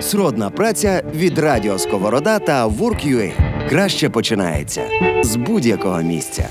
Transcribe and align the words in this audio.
Сродна 0.00 0.50
праця 0.50 1.02
від 1.14 1.38
Радіо 1.38 1.78
Сковорода 1.78 2.38
та 2.38 2.68
Work.ua 2.68 3.32
краще 3.68 4.08
починається 4.08 4.82
з 5.22 5.36
будь-якого 5.36 6.02
місця. 6.02 6.48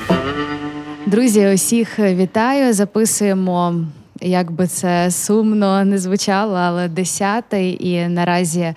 Друзі, 1.05 1.47
усіх 1.53 1.99
вітаю. 1.99 2.73
Записуємо. 2.73 3.75
Як 4.21 4.51
би 4.51 4.67
це 4.67 5.11
сумно 5.11 5.85
не 5.85 5.97
звучало, 5.97 6.55
але 6.55 6.87
десятий 6.87 7.87
і 7.87 8.07
наразі 8.07 8.59
е, 8.61 8.75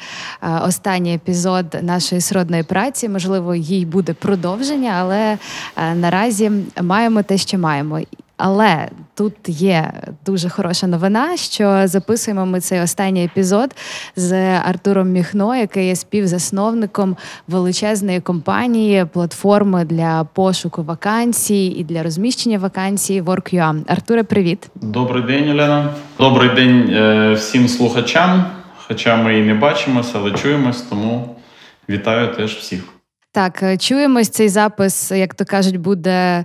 останній 0.63 1.15
епізод 1.15 1.67
нашої 1.83 2.21
сродної 2.21 2.63
праці. 2.63 3.09
Можливо, 3.09 3.55
їй 3.55 3.87
буде 3.87 4.13
продовження, 4.13 4.95
але 4.99 5.39
е, 5.77 5.95
наразі 5.95 6.51
маємо 6.83 7.23
те, 7.23 7.39
що 7.39 7.59
маємо. 7.59 8.01
Але 8.39 8.89
тут 9.15 9.35
є 9.47 9.93
дуже 10.27 10.49
хороша 10.49 10.87
новина, 10.87 11.37
що 11.37 11.83
записуємо 11.85 12.47
ми 12.47 12.61
цей 12.61 12.81
останній 12.81 13.25
епізод 13.25 13.77
з 14.17 14.59
Артуром 14.59 15.09
Міхно, 15.09 15.57
який 15.57 15.87
є 15.87 15.97
співзасновником 15.97 17.17
величезної 17.49 18.21
компанії, 18.21 19.05
платформи 19.13 19.85
для 19.85 20.25
пошуку 20.25 20.83
вакансій 20.83 21.67
і 21.67 21.85
для 21.85 22.03
розміщення 22.03 22.59
вакансій 22.59 23.23
Work.ua. 23.23 23.83
Артуре, 23.87 24.23
привіт. 24.23 24.71
Добрий 24.75 25.23
день, 25.23 25.51
Олена. 25.51 25.95
Добрий 26.19 26.55
день 26.55 26.91
е, 26.91 27.33
всім 27.33 27.69
слухачам. 27.69 28.45
Хоча 28.87 29.17
ми 29.17 29.39
і 29.39 29.43
не 29.43 29.55
бачимося, 29.55 30.13
але 30.15 30.31
чуємось, 30.31 30.83
тому 30.83 31.37
вітаю 31.89 32.35
теж 32.35 32.55
всіх. 32.55 32.85
Так, 33.33 33.63
е, 33.63 33.77
чуємось. 33.77 34.29
Цей 34.29 34.49
запис, 34.49 35.11
як 35.11 35.35
то 35.35 35.45
кажуть, 35.45 35.77
буде 35.77 36.45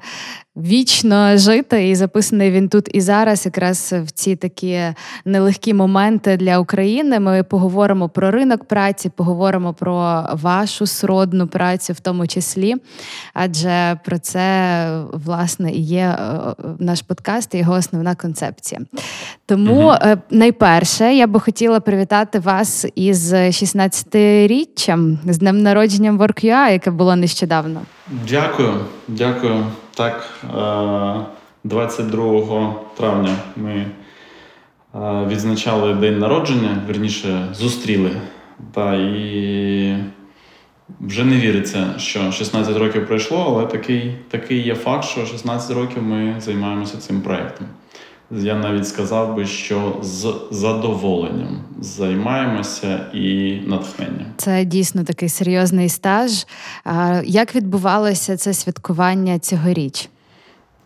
вічно 0.55 1.37
жити, 1.37 1.89
і 1.89 1.95
записаний 1.95 2.51
він 2.51 2.69
тут 2.69 2.89
і 2.93 3.01
зараз, 3.01 3.45
якраз 3.45 3.93
в 4.05 4.11
ці 4.11 4.35
такі 4.35 4.79
нелегкі 5.25 5.73
моменти 5.73 6.37
для 6.37 6.59
України. 6.59 7.19
Ми 7.19 7.43
поговоримо 7.43 8.09
про 8.09 8.31
ринок 8.31 8.63
праці, 8.63 9.09
поговоримо 9.09 9.73
про 9.73 10.25
вашу 10.33 10.85
сродну 10.85 11.47
працю, 11.47 11.93
в 11.93 11.99
тому 11.99 12.27
числі. 12.27 12.75
Адже 13.33 13.99
про 14.05 14.19
це 14.19 14.85
власне 15.13 15.71
і 15.71 15.81
є 15.81 16.17
е, 16.19 16.55
наш 16.79 17.01
подкаст 17.01 17.55
і 17.55 17.57
його 17.57 17.73
основна 17.73 18.15
концепція. 18.15 18.81
Тому 19.45 19.85
угу. 19.85 19.97
найперше 20.29 21.15
я 21.15 21.27
би 21.27 21.39
хотіла 21.39 21.79
привітати 21.79 22.39
вас 22.39 22.85
із 22.95 23.33
16-річчям 23.33 25.17
з 25.25 25.37
днем 25.37 25.61
народженням 25.61 26.19
WorkUA, 26.19 26.71
яке 26.71 26.91
було 26.91 27.15
нещодавно. 27.15 27.81
Дякую, 28.07 28.73
дякую. 29.07 29.65
Так, 29.95 30.29
22 31.63 32.37
е, 32.61 32.73
травня 32.97 33.35
ми 33.55 33.71
е, 33.73 33.87
відзначали 35.27 35.93
день 35.93 36.19
народження, 36.19 36.83
верніше 36.87 37.47
зустріли. 37.53 38.11
Та, 38.73 38.95
і 38.95 39.97
вже 40.99 41.25
не 41.25 41.37
віриться, 41.37 41.93
що 41.97 42.31
16 42.31 42.77
років 42.77 43.07
пройшло, 43.07 43.45
але 43.47 43.65
такий, 43.65 44.15
такий 44.29 44.59
є 44.59 44.75
факт, 44.75 45.05
що 45.05 45.25
16 45.25 45.77
років 45.77 46.03
ми 46.03 46.35
займаємося 46.39 46.97
цим 46.97 47.21
проєктом. 47.21 47.67
Я 48.37 48.55
навіть 48.55 48.87
сказав 48.87 49.35
би, 49.35 49.45
що 49.45 49.97
з 50.01 50.33
задоволенням 50.51 51.59
займаємося 51.79 52.99
і 53.13 53.57
натхненням. 53.67 54.25
Це 54.37 54.65
дійсно 54.65 55.03
такий 55.03 55.29
серйозний 55.29 55.89
стаж. 55.89 56.45
Як 57.23 57.55
відбувалося 57.55 58.37
це 58.37 58.53
святкування 58.53 59.39
цьогоріч? 59.39 60.09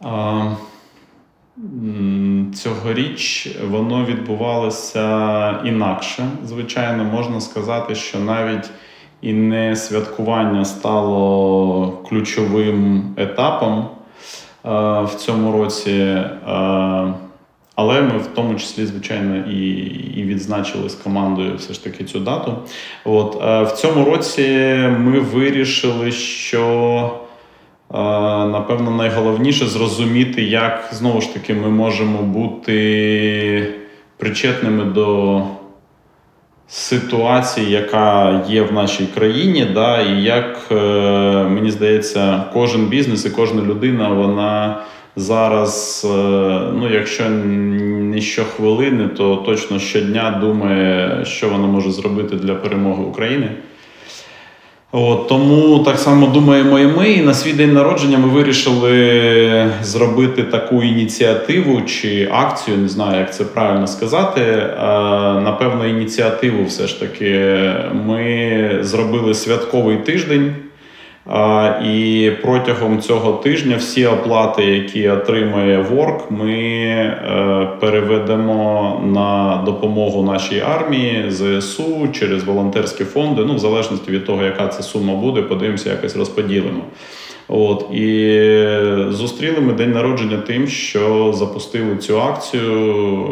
А, 0.02 0.52
Цьогоріч 2.56 3.56
воно 3.70 4.06
відбувалося 4.06 5.62
інакше. 5.66 6.30
Звичайно, 6.46 7.04
можна 7.04 7.42
сказати, 7.42 7.96
що 7.96 8.20
навіть 8.20 8.70
і 9.22 9.34
не 9.34 9.76
святкування 9.76 10.66
стало 10.66 11.92
ключовим 12.10 13.14
етапом 13.18 13.88
в 15.04 15.10
цьому 15.18 15.52
році. 15.52 16.24
Але 17.78 18.02
ми 18.02 18.18
в 18.18 18.28
тому 18.28 18.56
числі, 18.56 18.86
звичайно, 18.86 19.38
і 19.52 19.70
і 20.16 20.24
відзначили 20.24 20.90
з 20.90 20.94
командою 20.94 21.56
все 21.56 21.74
ж 21.74 21.84
таки 21.84 22.04
цю 22.04 22.20
дату. 22.20 22.56
От 23.06 23.38
е, 23.44 23.64
В 23.64 23.72
цьому 23.72 24.06
році 24.06 24.42
ми 25.00 25.20
вирішили, 25.20 26.12
що 26.12 27.12
е, 27.94 27.98
напевно 28.48 28.92
найголовніше 28.92 29.66
зрозуміти, 29.66 30.44
як 30.44 30.90
знову 30.92 31.22
ж 31.22 31.34
таки 31.34 31.54
ми 31.54 31.70
можемо 31.70 32.22
бути 32.22 33.74
причетними 34.18 34.86
до 34.86 35.42
ситуації, 36.68 37.72
яка 37.72 38.42
є 38.50 38.62
в 38.62 38.74
нашій 38.74 39.06
країні, 39.06 39.68
да, 39.74 40.02
і 40.02 40.24
як 40.24 40.60
е, 40.72 40.76
мені 41.50 41.72
здається, 41.72 42.44
кожен 42.54 42.86
бізнес 42.86 43.26
і 43.26 43.30
кожна 43.30 43.62
людина, 43.62 44.10
вона 44.10 44.82
зараз, 45.18 46.06
е, 46.06 46.18
ну 46.74 46.90
якщо 46.94 47.30
не 47.30 48.22
щохвилини, 48.22 49.08
то 49.08 49.36
точно 49.36 49.80
щодня 49.80 50.38
думає, 50.42 51.26
що 51.26 51.50
вона 51.50 51.68
може 51.68 51.92
зробити 51.92 52.36
для 52.36 52.56
перемоги 52.56 53.04
України. 53.04 53.50
От, 54.92 55.28
Тому 55.28 55.80
так 55.80 56.00
само 56.00 56.28
думаємо 56.28 56.80
і 56.80 56.88
ми. 56.88 57.10
І 57.10 57.22
на 57.22 57.34
свій 57.34 57.54
день 57.54 57.74
народження 57.74 58.18
ми 58.18 58.28
вирішили 58.28 59.72
зробити 59.84 60.44
таку 60.44 60.84
ініціативу 60.84 61.82
чи 61.82 62.30
акцію, 62.32 62.78
не 62.78 62.88
знаю, 62.88 63.20
як 63.20 63.34
це 63.34 63.44
правильно 63.44 63.88
сказати. 63.88 64.42
Напевно, 65.44 65.88
ініціативу 65.88 66.66
все 66.66 66.88
ж 66.88 67.00
таки 67.00 67.56
ми 68.06 68.80
зробили 68.82 69.34
святковий 69.34 69.98
тиждень. 69.98 70.56
І 71.86 72.32
протягом 72.42 73.02
цього 73.02 73.34
тижня 73.34 73.76
всі 73.78 74.06
оплати, 74.06 74.66
які 74.66 75.10
отримує 75.10 75.82
ворк, 75.82 76.32
ми 76.32 76.54
е, 76.54 77.68
переведемо 77.80 79.02
на 79.14 79.62
допомогу 79.66 80.24
нашій 80.24 80.60
армії, 80.60 81.26
ЗСУ 81.30 82.08
через 82.14 82.44
волонтерські 82.44 83.04
фонди. 83.04 83.46
Ну, 83.46 83.56
в 83.56 83.60
залежності 83.60 84.12
від 84.12 84.26
того, 84.26 84.44
яка 84.44 84.68
це 84.68 84.84
сума 84.84 85.16
буде, 85.16 85.42
подивимося, 85.42 85.90
якось 85.90 86.16
розподілимо. 86.16 86.82
От 87.50 87.86
і 87.92 88.42
зустріли 89.10 89.60
ми 89.62 89.74
день 89.74 89.92
народження 89.92 90.38
тим, 90.38 90.68
що 90.68 91.34
запустили 91.38 91.98
цю 91.98 92.22
акцію, 92.22 92.72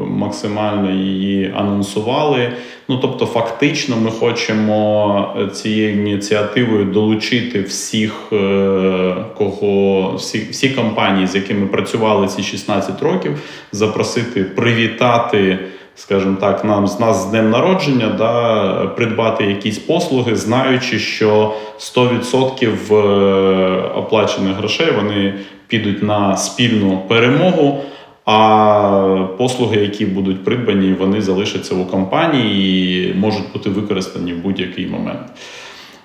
максимально 0.09 0.91
її 0.91 1.53
анонсували. 1.55 2.51
Ну 2.89 2.97
тобто, 2.97 3.25
фактично, 3.25 3.95
ми 3.97 4.11
хочемо 4.11 5.49
цією 5.53 5.93
ініціативою 5.93 6.85
долучити 6.85 7.61
всіх, 7.61 8.13
е, 8.33 9.15
кого 9.37 10.11
всі 10.15 10.47
всі 10.51 10.69
компанії, 10.69 11.27
з 11.27 11.35
якими 11.35 11.67
працювали 11.67 12.27
ці 12.27 12.43
16 12.43 13.01
років, 13.01 13.41
запросити 13.71 14.43
привітати 14.43 15.59
скажімо 15.95 16.37
так, 16.39 16.65
нам 16.65 16.87
з 16.87 16.99
нас 16.99 17.23
з 17.23 17.25
днем 17.25 17.49
народження, 17.49 18.09
да, 18.17 18.87
придбати 18.87 19.43
якісь 19.43 19.77
послуги, 19.77 20.35
знаючи, 20.35 20.99
що 20.99 21.53
100% 21.79 22.95
е, 22.95 23.91
оплачених 23.95 24.57
грошей 24.57 24.91
вони 24.95 25.33
підуть 25.67 26.03
на 26.03 26.37
спільну 26.37 27.01
перемогу. 27.07 27.81
А 28.25 29.27
послуги, 29.37 29.77
які 29.77 30.05
будуть 30.05 30.43
придбані, 30.43 30.93
вони 30.93 31.21
залишаться 31.21 31.75
у 31.75 31.85
компанії 31.85 33.11
і 33.11 33.13
можуть 33.13 33.53
бути 33.53 33.69
використані 33.69 34.33
в 34.33 34.37
будь-який 34.37 34.87
момент. 34.87 35.27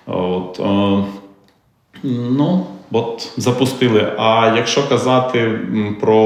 От, 0.07 0.61
е, 0.61 1.05
ну, 2.03 2.67
От 2.93 3.33
запустили. 3.37 4.13
А 4.19 4.53
якщо 4.57 4.89
казати 4.89 5.59
про 6.01 6.17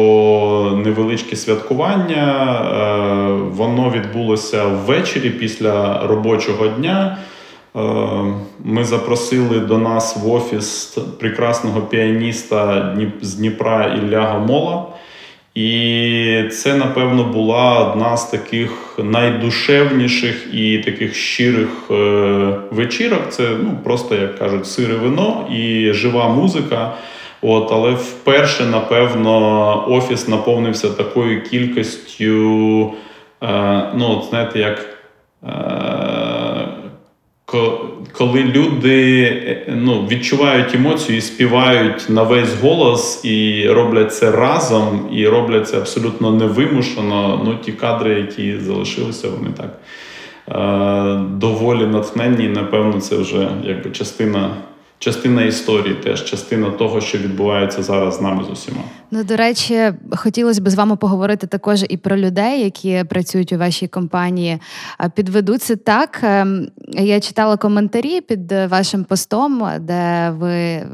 невеличке 0.84 1.36
святкування, 1.36 2.54
е, 2.54 3.32
воно 3.50 3.90
відбулося 3.90 4.66
ввечері 4.66 5.30
після 5.30 6.06
робочого 6.06 6.66
дня. 6.68 7.18
Е, 7.76 7.80
ми 8.64 8.84
запросили 8.84 9.60
до 9.60 9.78
нас 9.78 10.16
в 10.16 10.32
офіс 10.32 10.98
прекрасного 11.18 11.80
піаніста 11.80 12.96
з 13.20 13.34
Дніпра 13.34 13.84
Ілля 13.84 14.20
Гамола. 14.20 14.86
І 15.54 16.44
це, 16.52 16.74
напевно, 16.74 17.24
була 17.24 17.78
одна 17.78 18.16
з 18.16 18.30
таких 18.30 18.98
найдушевніших 18.98 20.54
і 20.54 20.78
таких 20.78 21.14
щирих 21.14 21.68
е, 21.90 21.94
вечірок. 22.70 23.28
Це 23.28 23.48
ну, 23.62 23.78
просто, 23.84 24.14
як 24.14 24.38
кажуть, 24.38 24.66
сире 24.66 24.94
вино 24.94 25.46
і 25.52 25.92
жива 25.92 26.28
музика. 26.28 26.92
От, 27.42 27.68
Але 27.72 27.90
вперше, 27.90 28.64
напевно, 28.64 29.84
офіс 29.88 30.28
наповнився 30.28 30.90
такою 30.90 31.42
кількістю, 31.42 32.92
е, 33.42 33.82
ну, 33.94 34.22
знаєте, 34.30 34.58
як. 34.58 34.86
Е, 35.44 36.43
коли 38.12 38.42
люди 38.42 39.22
е, 39.22 39.72
ну, 39.76 40.06
відчувають 40.10 40.74
емоцію 40.74 41.18
і 41.18 41.20
співають 41.20 42.06
на 42.08 42.22
весь 42.22 42.60
голос, 42.60 43.24
і 43.24 43.68
роблять 43.68 44.14
це 44.14 44.30
разом, 44.30 45.08
і 45.12 45.28
роблять 45.28 45.68
це 45.68 45.76
абсолютно 45.76 46.32
невимушено. 46.32 47.40
Ну, 47.44 47.54
ті 47.64 47.72
кадри, 47.72 48.14
які 48.14 48.58
залишилися, 48.58 49.28
вони 49.28 49.50
так 49.56 49.80
доволі 51.30 51.86
натхненні. 51.86 52.48
Напевно, 52.48 53.00
це 53.00 53.16
вже 53.16 53.48
якби 53.64 53.90
частина. 53.90 54.50
Частина 55.04 55.42
історії, 55.42 55.94
теж 55.94 56.24
частина 56.24 56.70
того, 56.70 57.00
що 57.00 57.18
відбувається 57.18 57.82
зараз 57.82 58.16
з 58.16 58.20
нами 58.20 58.44
з 58.44 58.50
усіма. 58.50 58.82
Ну, 59.10 59.24
до 59.24 59.36
речі, 59.36 59.92
хотілося 60.16 60.62
б 60.62 60.70
з 60.70 60.74
вами 60.74 60.96
поговорити 60.96 61.46
також 61.46 61.84
і 61.88 61.96
про 61.96 62.16
людей, 62.16 62.64
які 62.64 63.04
працюють 63.08 63.52
у 63.52 63.58
вашій 63.58 63.88
компанії. 63.88 64.58
Підведу 65.14 65.58
це 65.58 65.76
так. 65.76 66.20
Ем, 66.22 66.68
я 66.88 67.20
читала 67.20 67.56
коментарі 67.56 68.20
під 68.20 68.52
вашим 68.52 69.04
постом, 69.04 69.68
де 69.80 70.32
ви 70.38 70.52
е, 70.52 70.86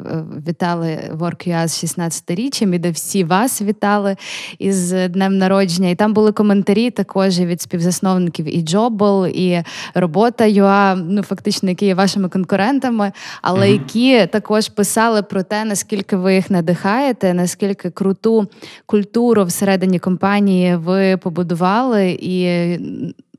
вітали 0.48 0.98
WorkUA 1.18 1.68
з 1.68 1.84
16-річчям 1.84 2.74
і 2.74 2.78
де 2.78 2.90
всі 2.90 3.24
вас 3.24 3.62
вітали 3.62 4.16
із 4.58 4.92
днем 4.92 5.38
народження. 5.38 5.88
І 5.90 5.94
там 5.94 6.12
були 6.12 6.32
коментарі 6.32 6.90
також 6.90 7.40
від 7.40 7.60
співзасновників 7.60 8.56
і 8.56 8.64
Jobble, 8.64 9.28
і 9.28 9.64
робота 9.94 10.44
ЮА, 10.46 10.94
ну 10.94 11.22
фактично, 11.22 11.68
які 11.68 11.86
є 11.86 11.94
вашими 11.94 12.28
конкурентами, 12.28 13.12
але 13.42 13.68
mm-hmm. 13.68 13.92
Які 14.00 14.26
також 14.26 14.68
писали 14.68 15.22
про 15.22 15.42
те, 15.42 15.64
наскільки 15.64 16.16
ви 16.16 16.34
їх 16.34 16.50
надихаєте, 16.50 17.34
наскільки 17.34 17.90
круту 17.90 18.46
культуру 18.86 19.44
всередині 19.44 19.98
компанії 19.98 20.76
ви 20.76 21.16
побудували 21.16 22.18
і. 22.20 22.78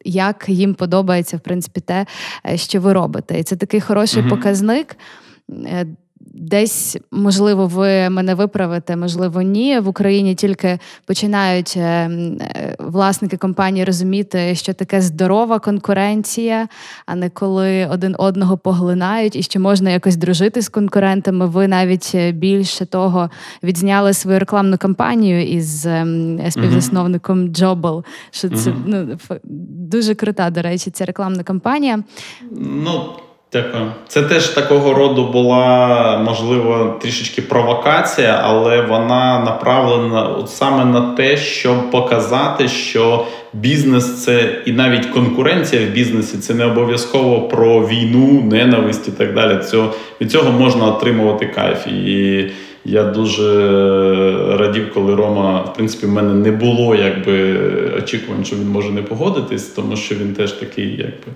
Як 0.06 0.46
їм 0.48 0.74
подобається 0.74 1.38
в 1.38 1.40
принципі 1.40 1.82
те, 1.82 2.06
е, 2.50 2.58
що 2.58 2.82
ви 2.82 2.94
робите, 2.94 3.40
і 3.40 3.44
це 3.44 3.56
такий 3.56 3.82
хороший 3.82 4.24
uh-huh. 4.24 4.30
показник. 4.30 4.96
Десь, 6.34 6.98
можливо, 7.12 7.68
ви 7.68 8.10
мене 8.10 8.36
виправите, 8.36 8.96
можливо, 8.96 9.42
ні. 9.42 9.80
В 9.80 9.88
Україні 9.88 10.36
тільки 10.36 10.80
починають 11.06 11.74
е, 11.78 11.82
е, 11.82 12.76
власники 12.80 13.38
компанії 13.38 13.86
розуміти, 13.86 14.56
що 14.56 14.74
таке 14.74 15.02
здорова 15.02 15.60
конкуренція, 15.60 16.68
а 17.06 17.16
не 17.16 17.30
коли 17.30 17.88
один 17.92 18.16
одного 18.18 18.58
поглинають 18.58 19.36
і 19.36 19.44
що 19.44 19.60
можна 19.60 19.90
якось 19.90 20.16
дружити 20.16 20.62
з 20.62 20.70
конкурентами. 20.70 21.46
Ви 21.46 21.68
навіть 21.68 22.12
е, 22.16 22.32
більше 22.32 22.86
того 22.86 23.30
відзняли 23.64 24.14
свою 24.14 24.40
рекламну 24.40 24.78
кампанію 24.78 25.48
із 25.48 25.88
співзасновником 26.50 27.48
Джобл. 27.48 28.04
Що 28.32 28.50
це 28.50 28.74
ну, 28.86 29.18
дуже 29.90 30.16
крута, 30.16 30.50
до 30.50 30.62
речі, 30.62 30.92
ця 30.92 31.06
рекламна 31.06 31.44
кампанія. 31.44 32.04
Ну, 32.62 33.02
Дякую. 33.54 33.92
Це 34.08 34.22
теж 34.22 34.48
такого 34.48 34.94
роду 34.94 35.28
була, 35.28 36.18
можливо, 36.26 37.00
трішечки 37.02 37.42
провокація, 37.42 38.42
але 38.44 38.82
вона 38.82 39.40
направлена 39.40 40.24
от 40.24 40.50
саме 40.50 40.86
на 40.86 41.16
те, 41.16 41.38
щоб 41.38 41.92
показати, 41.92 42.68
що 42.68 43.26
бізнес 43.54 44.24
це 44.24 44.62
і 44.66 44.72
навіть 44.72 45.06
конкуренція 45.06 45.88
в 45.88 45.90
бізнесі 45.90 46.38
це 46.38 46.54
не 46.54 46.66
обов'язково 46.66 47.42
про 47.42 47.88
війну, 47.88 48.42
ненависть 48.52 49.08
і 49.08 49.12
так 49.12 49.34
далі. 49.34 49.64
Цього, 49.64 49.94
Від 50.22 50.32
цього 50.32 50.52
можна 50.52 50.86
отримувати 50.86 51.46
кайф. 51.46 51.88
І 51.88 52.46
я 52.86 53.04
дуже 53.04 53.46
радів, 54.58 54.94
коли 54.94 55.16
Рома, 55.16 55.62
в 55.62 55.74
принципі, 55.74 56.06
в 56.06 56.10
мене 56.10 56.34
не 56.34 56.52
було 56.52 56.96
якби 56.96 57.60
очікувань, 57.98 58.46
що 58.46 58.56
він 58.56 58.70
може 58.70 58.90
не 58.90 59.02
погодитись, 59.02 59.68
тому 59.68 59.96
що 59.96 60.16
він 60.16 60.34
теж 60.34 60.52
такий, 60.52 60.90
якби. 60.90 61.28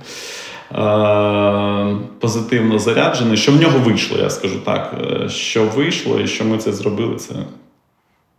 Е, 0.72 1.98
позитивно 2.20 2.80
заряджений. 2.80 3.38
Що 3.38 3.52
в 3.52 3.62
нього 3.62 3.80
вийшло, 3.80 4.18
я 4.18 4.30
скажу 4.30 4.60
так. 4.60 4.96
Е, 5.02 5.30
що 5.30 5.66
вийшло 5.66 6.20
і 6.20 6.28
що 6.28 6.46
ми 6.46 6.58
це 6.58 6.74
зробили, 6.74 7.16
це 7.16 7.34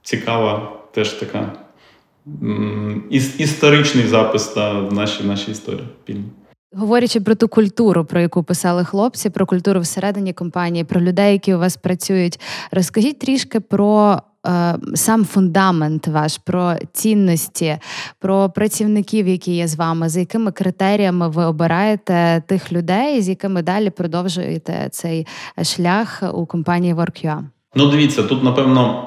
цікава, 0.02 0.72
теж 0.92 1.10
така 1.10 1.52
історичний 3.38 4.06
запис 4.06 4.56
в 4.56 4.92
нашій 4.92 5.24
нашій 5.24 5.50
історії. 5.50 5.88
Говорячи 6.72 7.20
про 7.20 7.34
ту 7.34 7.48
культуру, 7.48 8.04
про 8.04 8.20
яку 8.20 8.42
писали 8.42 8.84
хлопці, 8.84 9.30
про 9.30 9.46
культуру 9.46 9.80
всередині 9.80 10.32
компанії, 10.32 10.84
про 10.84 11.00
людей, 11.00 11.32
які 11.32 11.54
у 11.54 11.58
вас 11.58 11.76
працюють, 11.76 12.40
розкажіть 12.70 13.18
трішки 13.18 13.60
про 13.60 14.22
сам 14.94 15.24
фундамент 15.24 16.06
ваш, 16.06 16.38
про 16.38 16.74
цінності, 16.92 17.78
про 18.18 18.50
працівників, 18.50 19.28
які 19.28 19.52
є 19.56 19.68
з 19.68 19.76
вами, 19.76 20.08
за 20.08 20.20
якими 20.20 20.52
критеріями 20.52 21.28
ви 21.28 21.44
обираєте 21.44 22.42
тих 22.46 22.72
людей, 22.72 23.22
з 23.22 23.28
якими 23.28 23.62
далі 23.62 23.90
продовжуєте 23.90 24.88
цей 24.90 25.26
шлях 25.62 26.22
у 26.34 26.46
компанії 26.46 26.94
WorkUA? 26.94 27.42
Ну, 27.78 27.86
дивіться, 27.86 28.22
тут 28.22 28.44
напевно 28.44 29.02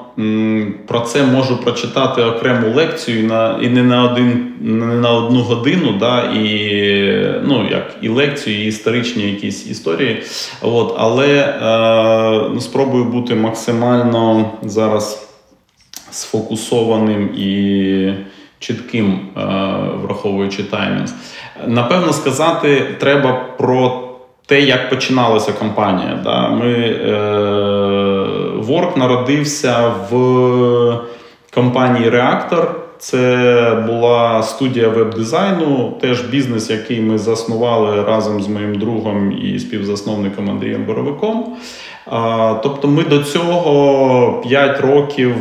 про 0.86 1.00
це 1.00 1.24
можу 1.24 1.56
прочитати 1.56 2.22
окрему 2.22 2.74
лекцію 2.74 3.26
на 3.26 3.58
і 3.62 3.68
не 3.68 3.82
на 3.82 4.12
один 4.12 4.54
не 4.60 4.86
на 4.86 5.10
одну 5.12 5.40
годину, 5.40 5.92
да, 6.00 6.22
і 6.22 6.42
ну 7.44 7.68
як 7.70 7.96
і 8.02 8.08
лекцію, 8.08 8.64
і 8.64 8.66
історичні 8.66 9.22
якісь 9.22 9.66
історії. 9.70 10.22
От, 10.62 10.94
Але 10.98 11.28
е, 12.56 12.60
спробую 12.60 13.04
бути 13.04 13.34
максимально 13.34 14.50
зараз 14.62 15.29
сфокусованим 16.10 17.34
і 17.36 18.14
чітким, 18.58 19.20
е, 19.36 19.40
враховуючи 20.02 20.62
таймінг. 20.62 21.08
Напевно, 21.66 22.12
сказати 22.12 22.96
треба 22.98 23.32
про 23.58 24.10
те, 24.46 24.60
як 24.60 24.90
починалася 24.90 25.52
кампанія. 25.52 26.20
Да? 26.24 26.48
Ми, 26.48 26.72
е, 26.72 27.10
Work 28.60 28.98
народився 28.98 29.92
в 30.10 30.98
компанії 31.54 32.10
Реактор. 32.10 32.80
Це 32.98 33.84
була 33.86 34.42
студія 34.42 34.88
веб-дизайну, 34.88 35.92
теж 36.00 36.20
бізнес, 36.20 36.70
який 36.70 37.00
ми 37.00 37.18
заснували 37.18 38.02
разом 38.02 38.42
з 38.42 38.48
моїм 38.48 38.74
другом 38.74 39.32
і 39.32 39.58
співзасновником 39.58 40.50
Андрієм 40.50 40.84
Боровиком. 40.84 41.56
Тобто 42.62 42.88
ми 42.88 43.04
до 43.04 43.22
цього 43.22 44.40
5 44.42 44.80
років, 44.80 45.34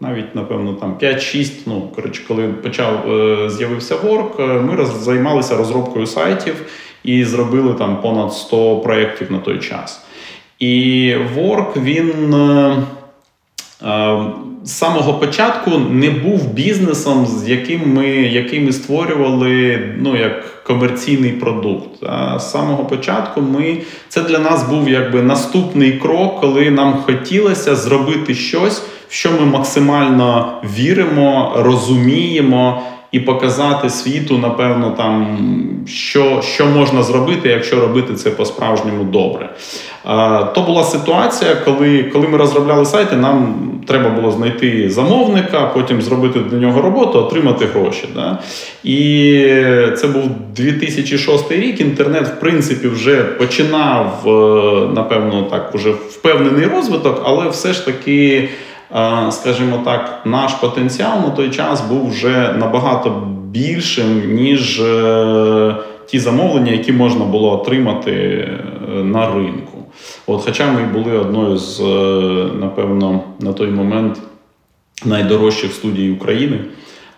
навіть 0.00 0.34
напевно 0.34 0.72
там 0.72 0.96
5-6, 1.02 1.52
ну 1.66 1.88
коротше, 1.94 2.22
коли 2.28 2.48
почав 2.48 3.12
е, 3.12 3.50
з'явився 3.50 3.96
Work, 3.96 4.42
е, 4.42 4.60
ми 4.60 4.86
займалися 4.86 5.56
розробкою 5.56 6.06
сайтів 6.06 6.66
і 7.04 7.24
зробили 7.24 7.74
там 7.74 8.02
понад 8.02 8.32
100 8.32 8.76
проєктів 8.76 9.32
на 9.32 9.38
той 9.38 9.58
час. 9.58 10.04
І 10.58 11.14
Work 11.36 11.82
він 11.82 12.34
е, 12.34 12.76
з 14.64 14.70
самого 14.70 15.14
початку 15.14 15.70
не 15.90 16.10
був 16.10 16.52
бізнесом, 16.52 17.26
з 17.26 17.48
яким 17.48 17.94
ми 17.94 18.08
який 18.08 18.60
ми 18.60 18.72
створювали 18.72 19.78
ну, 19.98 20.16
як 20.16 20.64
комерційний 20.64 21.32
продукт. 21.32 22.02
А 22.02 22.38
з 22.38 22.50
самого 22.50 22.84
початку 22.84 23.40
ми 23.40 23.78
це 24.08 24.22
для 24.22 24.38
нас 24.38 24.68
був 24.68 24.88
якби 24.88 25.22
наступний 25.22 25.92
крок, 25.92 26.40
коли 26.40 26.70
нам 26.70 26.94
хотілося 27.06 27.76
зробити 27.76 28.34
щось, 28.34 28.82
в 29.08 29.12
що 29.12 29.30
ми 29.32 29.46
максимально 29.46 30.52
віримо, 30.76 31.52
розуміємо 31.56 32.82
і 33.14 33.20
показати 33.20 33.90
світу, 33.90 34.38
напевно, 34.38 34.94
там, 34.96 35.38
що 35.86 36.42
що 36.42 36.66
можна 36.66 37.02
зробити, 37.02 37.48
якщо 37.48 37.80
робити 37.80 38.14
це 38.14 38.30
по-справжньому 38.30 39.04
добре. 39.04 39.50
То 40.54 40.64
була 40.66 40.84
ситуація, 40.84 41.54
коли 41.64 42.02
коли 42.02 42.28
ми 42.28 42.38
розробляли 42.38 42.84
сайти, 42.84 43.16
нам 43.16 43.54
треба 43.86 44.08
було 44.08 44.30
знайти 44.30 44.90
замовника, 44.90 45.70
потім 45.74 46.02
зробити 46.02 46.40
для 46.50 46.56
нього 46.56 46.82
роботу, 46.82 47.18
отримати 47.18 47.66
гроші. 47.66 48.08
Да? 48.14 48.38
І 48.84 49.40
це 49.96 50.06
був 50.06 50.22
2006 50.56 51.52
рік. 51.52 51.80
Інтернет, 51.80 52.26
в 52.26 52.40
принципі, 52.40 52.88
вже 52.88 53.16
починав, 53.16 54.22
е, 54.26 54.94
напевно, 54.94 55.42
так, 55.50 55.74
уже 55.74 55.90
впевнений 55.90 56.66
розвиток, 56.66 57.22
але 57.24 57.48
все 57.48 57.72
ж 57.72 57.84
таки 57.84 58.48
скажімо 59.30 59.80
так, 59.84 60.20
наш 60.24 60.52
потенціал 60.52 61.20
на 61.20 61.30
той 61.30 61.50
час 61.50 61.80
був 61.80 62.10
вже 62.10 62.52
набагато 62.58 63.28
більшим, 63.50 64.34
ніж 64.34 64.80
е, 64.80 65.76
ті 66.06 66.18
замовлення, 66.18 66.72
які 66.72 66.92
можна 66.92 67.24
було 67.24 67.60
отримати 67.60 68.12
е, 68.12 69.04
на 69.04 69.34
ринку. 69.34 69.78
От, 70.26 70.42
Хоча 70.44 70.72
ми 70.72 70.86
були 70.86 71.18
одною 71.18 71.56
з, 71.56 71.80
е, 71.80 71.84
напевно, 72.60 73.20
на 73.40 73.52
той 73.52 73.70
момент 73.70 74.18
найдорожчих 75.04 75.72
студій 75.72 76.10
України. 76.10 76.60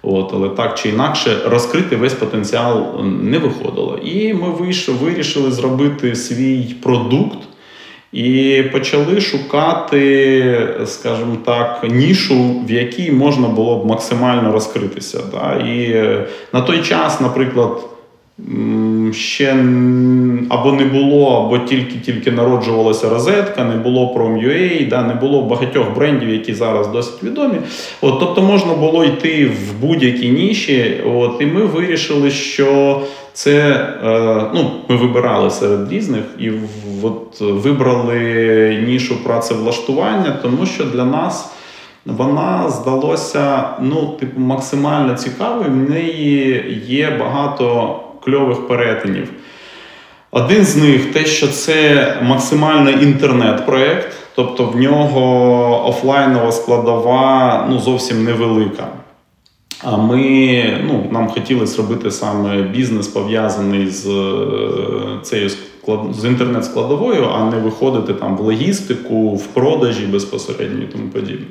От, 0.03 0.31
Але 0.35 0.49
так 0.49 0.79
чи 0.79 0.89
інакше 0.89 1.37
розкрити 1.47 1.97
весь 1.97 2.15
потенціал 2.15 3.03
не 3.23 3.39
виходило. 3.39 3.99
І 4.05 4.35
ми 4.35 4.51
вийшли, 4.51 4.95
вирішили 4.95 5.51
зробити 5.51 6.15
свій 6.15 6.75
продукт. 6.83 7.39
І 8.13 8.63
почали 8.73 9.21
шукати, 9.21 10.69
скажімо 10.87 11.37
так, 11.45 11.85
нішу, 11.91 12.61
в 12.69 12.71
якій 12.71 13.11
можна 13.11 13.49
було 13.49 13.79
б 13.79 13.87
максимально 13.87 14.53
розкритися. 14.53 15.21
Да? 15.33 15.55
І 15.55 16.05
на 16.53 16.61
той 16.61 16.83
час, 16.83 17.21
наприклад, 17.21 17.96
ще 19.13 19.57
або 20.49 20.73
не 20.73 20.85
було, 20.85 21.37
або 21.37 21.59
тільки-тільки 21.59 22.31
народжувалася 22.31 23.09
розетка, 23.09 23.65
не 23.65 23.77
було 23.77 24.15
Prom.ua, 24.15 24.89
да, 24.89 25.03
не 25.03 25.15
було 25.15 25.43
багатьох 25.43 25.95
брендів, 25.95 26.29
які 26.29 26.55
зараз 26.55 26.89
досить 26.89 27.23
відомі. 27.23 27.59
От, 28.01 28.21
Тобто 28.21 28.43
можна 28.43 28.75
було 28.75 29.05
йти 29.05 29.47
в 29.47 29.87
будь-які 29.87 30.29
ніші. 30.29 31.01
От, 31.15 31.37
І 31.41 31.47
ми 31.47 31.65
вирішили, 31.65 32.31
що 32.31 33.01
це 33.33 33.61
е, 34.05 34.51
ну, 34.55 34.71
ми 34.89 34.97
вибирали 34.97 35.51
серед 35.51 35.93
різних 35.93 36.25
і 36.39 36.51
от 37.03 37.41
вибрали 37.41 38.85
нішу 38.87 39.25
працевлаштування, 39.25 40.39
тому 40.43 40.67
що 40.67 40.85
для 40.85 41.05
нас. 41.05 41.53
Вона 42.07 42.71
здалося 42.71 43.65
ну, 43.81 44.17
типу, 44.21 44.41
максимально 44.41 45.15
цікавою. 45.15 45.71
В 45.71 45.91
неї 45.91 46.65
є 46.87 47.11
багато 47.21 48.01
кльових 48.27 48.69
перетинів. 48.69 49.29
Один 50.31 50.65
з 50.65 50.77
них 50.77 51.13
те, 51.13 51.25
що 51.25 51.49
це 51.49 52.15
максимально 52.23 52.91
інтернет-проєкт, 52.91 54.13
тобто 54.35 54.65
в 54.65 54.77
нього 54.77 55.89
офлайнова 55.89 56.53
складова 56.53 57.67
ну, 57.71 57.79
зовсім 57.79 58.25
невелика. 58.25 58.89
А 59.83 59.97
ми 59.97 60.81
ну, 60.87 61.09
нам 61.11 61.29
хотілося 61.29 61.77
робити 61.83 62.11
саме 62.11 62.63
бізнес 62.63 63.09
пов'язаний 63.09 63.87
з 63.89 64.03
цією 65.23 65.51
з 66.13 66.25
інтернет-складовою, 66.25 67.29
а 67.35 67.45
не 67.45 67.57
виходити 67.57 68.15
там 68.15 68.37
в 68.37 68.41
логістику, 68.41 69.35
в 69.35 69.47
продажі 69.47 70.07
безпосередньо 70.07 70.85
і 70.85 70.87
тому 70.87 71.09
подібне. 71.09 71.47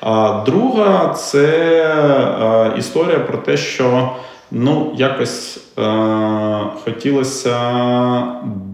А 0.00 0.42
друга 0.46 1.14
це 1.14 2.74
історія 2.78 3.18
про 3.18 3.38
те, 3.38 3.56
що 3.56 4.10
ну, 4.54 4.94
якось 4.96 5.60
е, 5.78 5.82
хотілося 6.84 7.58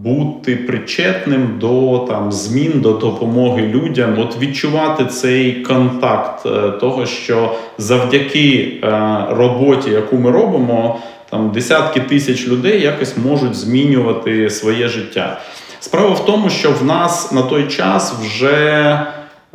бути 0.03 0.55
причетним 0.55 1.57
до 1.59 2.05
там, 2.09 2.31
змін, 2.31 2.71
до 2.75 2.91
допомоги 2.93 3.61
людям, 3.61 4.19
от 4.19 4.37
відчувати 4.39 5.05
цей 5.05 5.53
контакт 5.53 6.45
е, 6.45 6.69
того, 6.69 7.05
що 7.05 7.55
завдяки 7.77 8.79
е, 8.83 8.89
роботі, 9.29 9.89
яку 9.89 10.17
ми 10.17 10.31
робимо, 10.31 10.99
там 11.29 11.51
десятки 11.51 11.99
тисяч 11.99 12.47
людей 12.47 12.81
якось 12.81 13.17
можуть 13.17 13.55
змінювати 13.55 14.49
своє 14.49 14.87
життя. 14.87 15.41
Справа 15.79 16.09
в 16.09 16.25
тому, 16.25 16.49
що 16.49 16.71
в 16.71 16.85
нас 16.85 17.31
на 17.31 17.41
той 17.41 17.67
час 17.67 18.13
вже. 18.21 18.99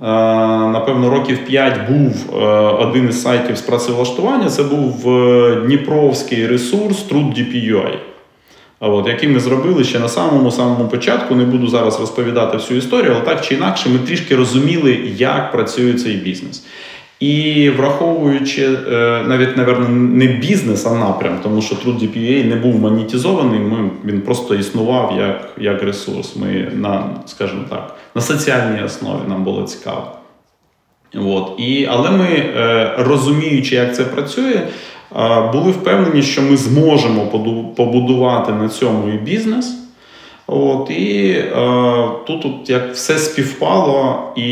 Е, 0.02 0.06
напевно, 0.68 1.10
років 1.10 1.44
5 1.44 1.90
був 1.90 2.34
е, 2.34 2.46
один 2.58 3.08
із 3.08 3.22
сайтів 3.22 3.56
з 3.56 3.60
працевлаштування. 3.60 4.50
Це 4.50 4.62
був 4.62 5.08
е, 5.14 5.60
Дніпровський 5.66 6.46
ресурс 6.46 7.04
TruthDPUI, 7.10 7.98
От, 8.80 9.06
який 9.06 9.28
ми 9.28 9.40
зробили 9.40 9.84
ще 9.84 9.98
на 9.98 10.08
самому 10.08 10.50
самому 10.50 10.88
початку. 10.88 11.34
Не 11.34 11.44
буду 11.44 11.68
зараз 11.68 12.00
розповідати 12.00 12.56
всю 12.56 12.78
історію, 12.78 13.12
але 13.14 13.24
так 13.24 13.44
чи 13.44 13.54
інакше, 13.54 13.88
ми 13.88 13.98
трішки 13.98 14.36
розуміли, 14.36 14.92
як 15.16 15.52
працює 15.52 15.94
цей 15.94 16.16
бізнес. 16.16 16.66
І 17.20 17.70
враховуючи 17.70 18.68
навіть, 19.26 19.56
напевно, 19.56 19.88
не 19.88 20.26
бізнес, 20.26 20.86
а 20.86 20.94
напрям, 20.94 21.38
тому 21.42 21.62
що 21.62 21.74
TruthDPA 21.74 22.44
не 22.44 22.56
був 22.56 22.80
монетизований, 22.80 23.60
ми, 23.60 23.90
він 24.04 24.20
просто 24.20 24.54
існував 24.54 25.14
як 25.18 25.50
як 25.58 25.82
ресурс. 25.82 26.36
Ми 26.36 26.72
на, 26.74 27.10
скажімо 27.26 27.62
так, 27.70 27.96
на 28.14 28.20
соціальній 28.22 28.82
основі 28.84 29.20
нам 29.28 29.44
було 29.44 29.62
цікаво. 29.62 30.06
От. 31.14 31.52
І, 31.58 31.86
Але 31.90 32.10
ми, 32.10 32.26
е, 32.26 32.94
розуміючи, 32.98 33.74
як 33.74 33.96
це 33.96 34.04
працює, 34.04 34.54
е, 35.16 35.50
були 35.52 35.70
впевнені, 35.70 36.22
що 36.22 36.42
ми 36.42 36.56
зможемо 36.56 37.26
побудувати 37.76 38.52
на 38.52 38.68
цьому 38.68 39.08
і 39.08 39.18
бізнес. 39.18 39.85
От, 40.46 40.90
І 40.90 41.30
е, 41.30 41.52
тут 42.26 42.44
от 42.46 42.70
як 42.70 42.92
все 42.92 43.18
співпало 43.18 44.32
і 44.36 44.48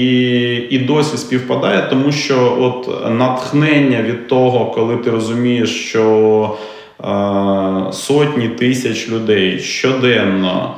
і 0.70 0.78
досі 0.78 1.16
співпадає, 1.16 1.86
тому 1.90 2.12
що 2.12 2.56
от 2.60 3.10
натхнення 3.10 4.02
від 4.02 4.28
того, 4.28 4.66
коли 4.66 4.96
ти 4.96 5.10
розумієш, 5.10 5.88
що 5.88 6.56
е, 7.00 7.92
сотні 7.92 8.48
тисяч 8.48 9.08
людей 9.08 9.58
щоденно 9.58 10.74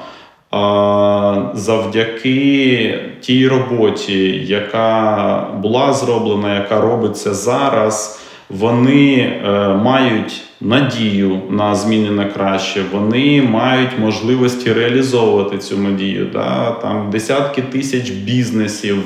завдяки 1.54 3.00
тій 3.20 3.48
роботі, 3.48 4.44
яка 4.46 5.46
була 5.62 5.92
зроблена, 5.92 6.54
яка 6.54 6.80
робиться 6.80 7.34
зараз, 7.34 8.20
вони 8.50 9.18
е, 9.18 9.68
мають 9.68 10.42
надію 10.60 11.40
на 11.50 11.74
зміни 11.74 12.10
на 12.10 12.24
краще, 12.24 12.82
вони 12.92 13.42
мають 13.42 13.98
можливості 13.98 14.72
реалізовувати 14.72 15.58
цю 15.58 15.78
надію. 15.78 16.26
Да? 16.32 16.70
Там 16.70 17.10
десятки 17.10 17.62
тисяч 17.62 18.10
бізнесів 18.10 19.02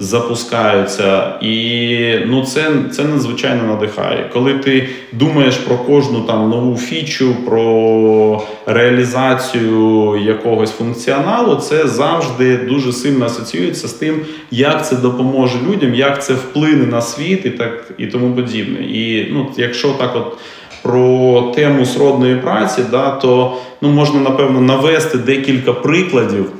запускаються. 0.00 1.34
І 1.42 2.14
ну, 2.26 2.44
це 2.44 2.70
це 2.92 3.04
надзвичайно 3.04 3.62
надихає. 3.62 4.30
Коли 4.32 4.54
ти 4.54 4.88
думаєш 5.12 5.56
про 5.56 5.76
кожну 5.76 6.20
там 6.20 6.50
нову 6.50 6.76
фічу, 6.76 7.36
про 7.46 8.42
реалізацію 8.66 10.16
якогось 10.24 10.70
функціоналу, 10.70 11.56
це 11.56 11.88
завжди 11.88 12.56
дуже 12.56 12.92
сильно 12.92 13.26
асоціюється 13.26 13.88
з 13.88 13.92
тим, 13.92 14.20
як 14.50 14.86
це 14.86 14.96
допоможе 14.96 15.58
людям, 15.70 15.94
як 15.94 16.24
це 16.24 16.34
вплине 16.34 16.86
на 16.86 17.02
світ 17.02 17.46
і 17.46 17.50
так 17.50 17.90
і 17.98 18.06
тому 18.06 18.34
подібне. 18.34 18.80
І 18.80 19.28
ну, 19.32 19.46
якщо 19.56 19.88
так 19.88 20.16
от. 20.16 20.36
Про 20.82 21.42
тему 21.56 21.86
сродної 21.86 22.36
праці, 22.36 22.82
да, 22.90 23.10
то 23.10 23.56
ну, 23.80 23.88
можна 23.88 24.20
напевно 24.20 24.60
навести 24.60 25.18
декілька 25.18 25.72
прикладів 25.72 26.52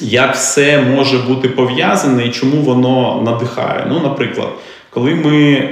як 0.00 0.34
все 0.34 0.80
може 0.96 1.18
бути 1.18 1.48
пов'язане 1.48 2.26
і 2.26 2.30
чому 2.30 2.56
воно 2.56 3.22
надихає. 3.24 3.86
Ну, 3.90 4.00
наприклад, 4.02 4.48
коли 4.90 5.14
ми 5.14 5.52
е, 5.52 5.70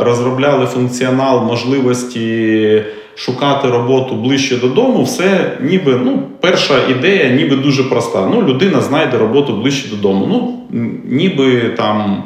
розробляли 0.00 0.66
функціонал 0.66 1.44
можливості 1.44 2.82
шукати 3.14 3.68
роботу 3.68 4.14
ближче 4.14 4.56
додому, 4.56 5.02
все 5.02 5.56
ніби 5.60 6.00
ну, 6.04 6.22
перша 6.40 6.74
ідея, 6.90 7.30
ніби 7.30 7.56
дуже 7.56 7.84
проста. 7.84 8.26
Ну, 8.34 8.42
людина 8.42 8.80
знайде 8.80 9.18
роботу 9.18 9.52
ближче 9.52 9.88
додому. 9.88 10.26
Ну, 10.26 10.58
ніби 11.04 11.60
там. 11.76 12.22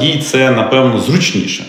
Їй 0.00 0.18
це 0.18 0.50
напевно 0.50 1.00
зручніше. 1.00 1.64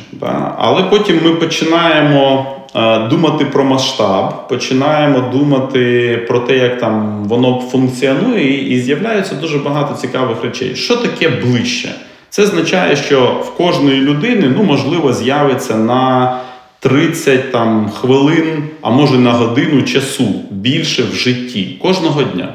Але 0.58 0.84
потім 0.84 1.20
ми 1.24 1.32
починаємо 1.32 2.46
Е, 2.76 3.00
думати 3.00 3.46
про 3.46 3.64
масштаб, 3.64 4.48
починаємо 4.48 5.20
думати 5.20 6.18
про 6.28 6.40
те, 6.40 6.58
як 6.58 6.80
там 6.80 7.24
воно 7.24 7.62
функціонує, 7.72 8.74
і 8.74 8.82
з'являється 8.82 9.36
дуже 9.36 9.58
багато 9.58 9.96
цікавих 10.02 10.44
речей. 10.44 10.76
Що 10.76 10.96
таке 10.96 11.30
ближче? 11.30 11.90
Це 12.30 12.44
означає, 12.44 12.96
що 12.96 13.42
в 13.46 13.58
кожної 13.58 14.02
людини 14.02 14.54
ну, 14.58 14.64
можливо 14.64 15.14
з'явиться 15.14 15.76
на 15.76 16.38
30 16.80 17.52
там, 17.52 17.90
хвилин, 17.90 18.64
а 18.82 18.90
може 18.90 19.20
на 19.20 19.32
годину 19.32 19.82
часу 19.84 20.34
більше 20.52 21.04
в 21.12 21.16
житті 21.16 21.78
кожного 21.82 22.24
дня. 22.24 22.54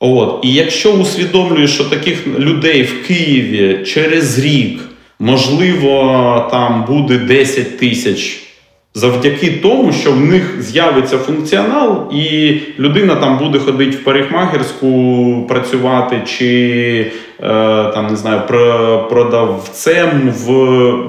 От. 0.00 0.40
І 0.42 0.52
якщо 0.52 0.92
усвідомлюєш, 0.92 1.74
що 1.74 1.84
таких 1.84 2.26
людей 2.26 2.82
в 2.82 3.06
Києві 3.06 3.84
через 3.84 4.38
рік 4.38 4.80
можливо, 5.18 6.48
там 6.50 6.84
буде 6.84 7.18
10 7.18 7.78
тисяч. 7.78 8.43
Завдяки 8.96 9.50
тому, 9.62 9.92
що 9.92 10.12
в 10.12 10.20
них 10.20 10.62
з'явиться 10.62 11.18
функціонал, 11.18 12.12
і 12.12 12.56
людина 12.78 13.14
там 13.14 13.38
буде 13.38 13.58
ходити 13.58 13.96
в 13.96 14.04
парикмахерську 14.04 15.44
працювати, 15.48 16.22
чи 16.26 17.12
Е, 17.44 17.90
там 17.94 18.06
не 18.06 18.16
знаю, 18.16 18.42
продавцем 19.08 20.30
в 20.30 20.48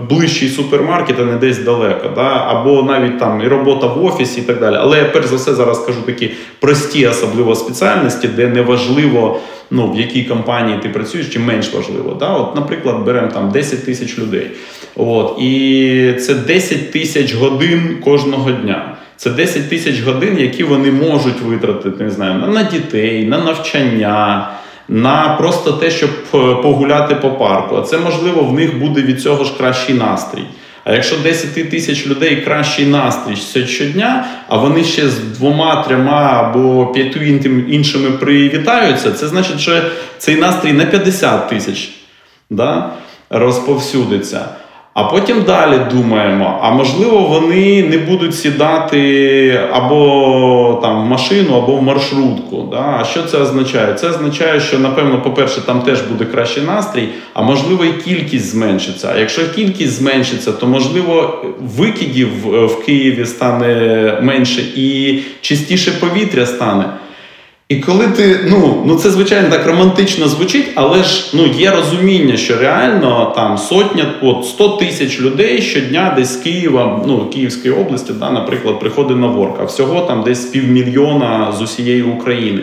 ближчий 0.10 0.50
супермаркет, 0.50 1.20
а 1.20 1.24
не 1.24 1.38
десь 1.38 1.60
далеко. 1.60 2.10
Да? 2.15 2.46
Або 2.48 2.84
навіть 2.84 3.20
там 3.20 3.42
і 3.42 3.48
робота 3.48 3.88
в 3.88 4.06
офісі 4.06 4.39
і 4.39 4.44
так 4.44 4.60
далі. 4.60 4.75
Але 4.80 4.98
я 4.98 5.06
перш 5.06 5.25
за 5.25 5.36
все 5.36 5.54
зараз 5.54 5.82
скажу 5.84 6.01
такі 6.06 6.32
прості, 6.60 7.08
особливо 7.08 7.56
спеціальності, 7.56 8.27
де 8.27 8.48
не 8.48 8.62
важливо, 8.62 9.39
ну, 9.72 9.92
в 9.92 10.00
якій 10.00 10.24
компанії 10.24 10.80
ти 10.82 10.89
працюєш, 10.89 11.27
чи 11.27 11.39
менш 11.39 11.74
важливо. 11.74 12.18
Да? 12.20 12.30
От, 12.30 12.56
Наприклад, 12.56 13.06
беремо 13.06 13.27
там 13.27 13.51
10 13.51 13.86
тисяч 13.86 14.20
людей. 14.20 14.51
От, 14.96 15.40
І 15.42 16.14
це 16.20 16.34
10 16.34 16.92
тисяч 16.92 17.34
годин 17.34 17.98
кожного 18.04 18.52
дня. 18.52 18.96
Це 19.18 19.30
10 19.30 19.70
тисяч 19.70 20.02
годин, 20.02 20.38
які 20.40 20.64
вони 20.64 20.92
можуть 20.92 21.42
витратити 21.42 22.04
не 22.04 22.10
знаю, 22.10 22.48
на 22.48 22.64
дітей, 22.64 23.25
на 23.25 23.38
навчання 23.38 24.50
на 24.88 25.36
просто 25.40 25.72
те, 25.72 25.92
щоб 25.92 26.10
е, 26.10 26.38
погуляти 26.62 27.16
по 27.16 27.30
парку. 27.30 27.75
А 27.75 27.82
це 27.82 27.98
можливо 27.98 28.44
в 28.44 28.54
них 28.54 28.80
буде 28.80 29.02
від 29.02 29.22
цього 29.22 29.44
ж 29.44 29.58
кращий 29.58 29.96
настрій. 29.96 30.44
А 30.84 30.94
якщо 30.94 31.18
10 31.18 31.70
тисяч 31.70 32.08
людей 32.08 32.42
кращий 32.42 32.86
настрій 32.86 33.66
щодня, 33.66 34.25
а 34.48 34.58
вони 34.58 34.84
ще 34.84 35.10
з 35.10 35.20
двома, 35.20 35.84
трьома 35.84 36.22
або 36.34 36.88
п'ятю 36.88 37.20
іншими 37.70 38.12
привітаються, 38.12 39.12
це 39.12 39.28
значить, 39.28 39.60
що 39.60 39.82
цей 40.18 40.36
настрій 40.36 40.74
на 40.74 40.86
50 40.86 41.50
тисяч 41.50 41.90
да, 42.50 42.90
розповсюдиться. 43.30 44.46
А 44.96 45.04
потім 45.04 45.44
далі 45.44 45.80
думаємо: 45.94 46.60
а 46.62 46.72
можливо, 46.72 47.20
вони 47.20 47.84
не 47.84 47.98
будуть 47.98 48.36
сідати 48.36 49.60
або 49.72 50.80
там 50.82 51.06
в 51.06 51.10
машину, 51.10 51.58
або 51.58 51.75
в 51.75 51.84
маршрутку. 51.84 52.68
Да? 52.72 52.98
А 53.02 53.04
що 53.04 53.24
це 53.24 53.38
означає? 53.38 53.94
Це 53.94 54.10
означає, 54.10 54.60
що 54.60 54.80
напевно, 54.80 55.22
по-перше, 55.22 55.62
там 55.62 55.82
теж 55.82 56.02
буде 56.02 56.25
кращий 56.25 56.64
настрій, 56.64 57.10
а 57.34 57.42
можливо, 57.42 57.86
і 57.86 57.94
кількість 57.94 58.46
зменшиться. 58.46 59.12
А 59.16 59.20
якщо 59.20 59.50
кількість 59.56 59.94
зменшиться, 59.94 60.52
то 60.52 60.68
можливо 60.68 61.46
викидів 61.78 62.56
е, 62.56 62.66
в 62.66 62.86
Києві 62.86 63.25
стане 63.25 64.18
менше 64.22 64.62
і 64.75 65.20
чистіше 65.42 65.92
повітря 65.92 66.46
стане. 66.46 66.86
І 67.69 67.75
коли 67.75 68.07
ти, 68.07 68.39
ну, 68.50 68.84
ну 68.86 68.95
це 68.95 69.10
звичайно 69.10 69.50
так 69.50 69.67
романтично 69.67 70.27
звучить, 70.27 70.69
але 70.75 71.03
ж 71.03 71.31
ну, 71.34 71.48
є 71.48 71.72
розуміння, 71.72 72.38
що 72.38 72.57
реально 72.57 73.34
там 73.36 73.57
сотня, 73.57 74.13
от 74.22 74.45
100 74.45 74.67
тисяч 74.69 75.22
людей 75.22 75.62
щодня 75.62 76.13
десь 76.17 76.34
з 76.34 76.36
Києва, 76.36 77.03
ну 77.07 77.25
Київської 77.25 77.74
області, 77.74 78.13
да, 78.19 78.31
наприклад, 78.31 78.79
приходить 78.79 79.17
на 79.17 79.27
ворк, 79.27 79.57
а 79.60 79.63
всього 79.63 80.01
там 80.01 80.24
десь 80.24 80.45
півмільйона 80.45 81.53
з 81.57 81.62
усієї 81.62 82.03
України. 82.03 82.62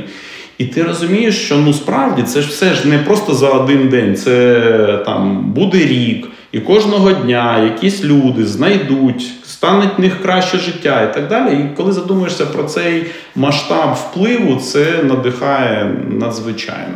І 0.59 0.65
ти 0.65 0.83
розумієш, 0.83 1.45
що 1.45 1.57
ну 1.57 1.73
справді 1.73 2.23
це 2.23 2.43
ж 2.43 2.49
все 2.49 2.75
ж 2.75 2.89
не 2.89 2.99
просто 2.99 3.35
за 3.35 3.49
один 3.49 3.89
день, 3.89 4.17
це 4.17 5.03
там 5.07 5.53
буде 5.53 5.79
рік, 5.79 6.29
і 6.53 6.61
кожного 6.61 7.13
дня 7.13 7.65
якісь 7.65 8.05
люди 8.05 8.47
знайдуть, 8.47 9.31
стане 9.63 9.91
в 9.97 10.01
них 10.01 10.23
краще 10.23 10.59
життя 10.59 11.03
і 11.03 11.15
так 11.15 11.29
далі. 11.29 11.55
І 11.55 11.77
коли 11.77 11.93
задумуєшся 11.93 12.47
про 12.47 12.65
цей 12.65 13.07
масштаб 13.37 13.95
впливу, 13.95 14.57
це 14.57 15.03
надихає 15.03 15.97
надзвичайно. 16.11 16.95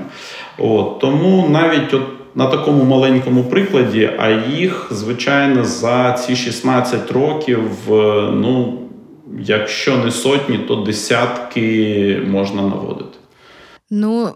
От, 0.58 0.99
Тому 0.99 1.49
навіть 1.49 1.94
от 1.94 2.02
на 2.35 2.46
такому 2.46 2.85
маленькому 2.85 3.44
прикладі, 3.44 4.11
а 4.18 4.30
їх, 4.30 4.87
звичайно, 4.90 5.64
за 5.64 6.12
ці 6.12 6.37
16 6.37 7.12
років, 7.12 7.61
е, 7.90 7.92
ну, 8.35 8.78
якщо 9.40 9.96
не 9.96 10.11
сотні, 10.11 10.58
то 10.58 10.76
десятки 10.76 12.23
можна 12.30 12.62
наводити. 12.62 13.18
Ну, 13.90 14.28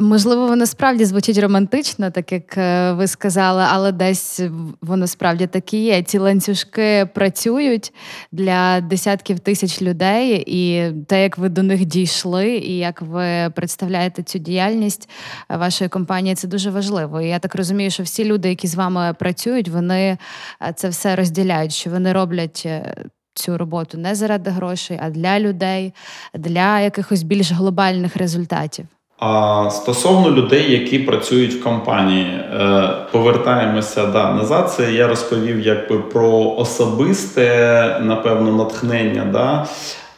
можливо, 0.00 0.46
воно 0.46 0.66
справді 0.66 1.04
звучить 1.04 1.38
романтично, 1.38 2.10
так 2.10 2.32
як 2.32 2.58
е, 2.58 2.92
ви 2.92 3.06
сказали, 3.06 3.64
але 3.68 3.92
десь 3.92 4.40
воно 4.82 5.06
справді 5.06 5.46
так 5.46 5.74
і 5.74 5.82
є. 5.84 6.02
Ці 6.02 6.18
ланцюжки 6.18 7.08
працюють 7.14 7.92
для 8.32 8.80
десятків 8.80 9.40
тисяч 9.40 9.82
людей, 9.82 10.44
і 10.46 10.92
те, 11.06 11.22
як 11.22 11.38
ви 11.38 11.48
до 11.48 11.62
них 11.62 11.84
дійшли, 11.84 12.48
і 12.56 12.76
як 12.78 13.02
ви 13.02 13.50
представляєте 13.56 14.22
цю 14.22 14.38
діяльність 14.38 15.08
вашої 15.48 15.88
компанії, 15.90 16.34
це 16.34 16.48
дуже 16.48 16.70
важливо. 16.70 17.20
І 17.20 17.28
я 17.28 17.38
так 17.38 17.54
розумію, 17.54 17.90
що 17.90 18.02
всі 18.02 18.24
люди, 18.24 18.48
які 18.48 18.66
з 18.66 18.74
вами 18.74 19.14
працюють, 19.18 19.68
вони 19.68 20.18
е, 20.62 20.72
це 20.76 20.88
все 20.88 21.16
розділяють, 21.16 21.72
що 21.72 21.90
вони 21.90 22.12
роблять. 22.12 22.62
е, 22.66 22.94
Цю 23.36 23.58
роботу 23.58 23.98
не 23.98 24.14
заради 24.14 24.50
грошей, 24.50 24.98
а 25.02 25.10
для 25.10 25.40
людей, 25.40 25.94
для 26.34 26.80
якихось 26.80 27.22
більш 27.22 27.52
глобальних 27.52 28.16
результатів. 28.16 28.86
А 29.26 29.70
стосовно 29.70 30.30
людей, 30.30 30.72
які 30.72 30.98
працюють 30.98 31.54
в 31.54 31.62
компанії, 31.62 32.26
е, 32.26 32.88
повертаємося 33.12 34.06
да, 34.06 34.32
назад. 34.32 34.72
Це 34.76 34.92
я 34.92 35.06
розповів 35.06 35.66
якби 35.66 35.98
про 35.98 36.54
особисте, 36.56 38.00
напевно, 38.02 38.52
натхнення. 38.52 39.26
Да. 39.32 39.66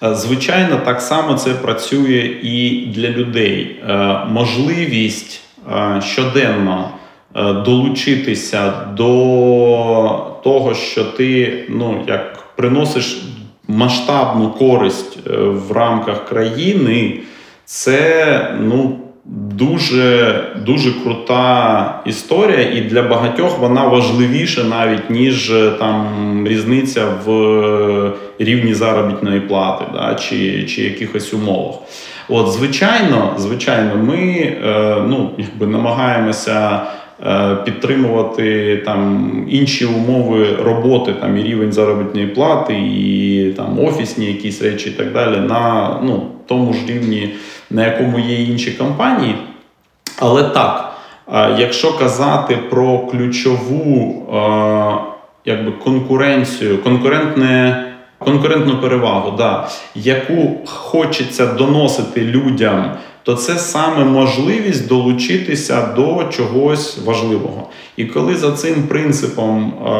Е, 0.02 0.14
Звичайно, 0.14 0.80
так 0.84 1.00
само 1.00 1.34
це 1.34 1.50
працює 1.50 2.36
і 2.42 2.86
для 2.86 3.08
людей. 3.08 3.76
Е, 3.88 4.20
Можливість 4.30 5.40
щоденно 6.00 6.90
долучитися 7.64 8.72
до 8.96 9.06
того, 10.44 10.75
що 10.75 11.04
ти 11.04 11.64
ну, 11.68 12.04
як 12.06 12.38
приносиш 12.56 13.22
масштабну 13.68 14.50
користь 14.50 15.18
в 15.40 15.72
рамках 15.72 16.25
країни. 16.25 17.20
Це 17.66 18.54
ну 18.61 18.99
дуже 19.25 20.42
дуже 20.66 20.92
крута 20.92 22.02
історія, 22.06 22.61
і 22.61 22.80
для 22.80 23.02
багатьох 23.02 23.58
вона 23.58 23.87
важливіша 23.87 24.64
навіть 24.64 25.11
ніж 25.11 25.50
е, 25.50 25.70
там 25.70 26.44
різниця 26.49 27.04
в 27.25 27.30
е, 27.30 28.12
рівні 28.38 28.75
заробітної 28.75 29.40
плати, 29.40 29.85
да, 29.92 30.14
чи, 30.14 30.64
чи 30.64 30.82
якихось 30.82 31.35
умовах. 31.35 31.75
От, 32.28 32.52
звичайно, 32.52 33.35
звичайно, 33.38 33.96
ми 33.96 34.16
е, 34.16 34.96
ну, 35.09 35.31
якби 35.38 35.66
намагаємося. 35.66 36.81
Е, 37.22 37.57
Підтримувати 37.64 38.76
там 38.85 39.31
інші 39.48 39.85
умови 39.85 40.57
роботи, 40.64 41.14
там 41.20 41.38
і 41.38 41.42
рівень 41.42 41.72
заробітної 41.72 42.26
плати, 42.26 42.74
і 42.74 43.52
там 43.57 43.85
офісні 43.85 44.26
якісь 44.26 44.62
речі, 44.62 44.90
і 44.90 44.92
так 44.92 45.12
далі, 45.12 45.37
на 45.37 45.96
ну, 46.02 46.26
тому 46.46 46.72
ж 46.72 46.79
рівні, 46.87 47.35
на 47.70 47.87
якому 47.87 48.18
є 48.18 48.42
інші 48.42 48.70
компанії. 48.70 49.35
Але 50.18 50.42
так, 50.42 50.96
е, 51.33 51.57
якщо 51.59 51.98
казати 51.98 52.59
про 52.70 52.98
ключову 52.98 54.26
е, 54.35 55.16
якби, 55.44 55.72
конкуренцію, 55.72 56.83
конкурентне. 56.83 57.83
Конкурентну 58.18 58.81
перевагу, 58.81 59.37
да, 59.37 59.68
яку 59.94 60.57
хочеться 60.66 61.46
доносити 61.46 62.20
людям, 62.20 62.96
то 63.22 63.35
це 63.35 63.59
саме 63.59 64.05
можливість 64.05 64.88
долучитися 64.88 65.87
до 65.96 66.24
чогось 66.24 66.98
важливого. 67.05 67.68
І 67.96 68.05
коли 68.05 68.37
за 68.37 68.52
цим 68.52 68.83
принципом 68.83 69.74
е, 69.74 69.90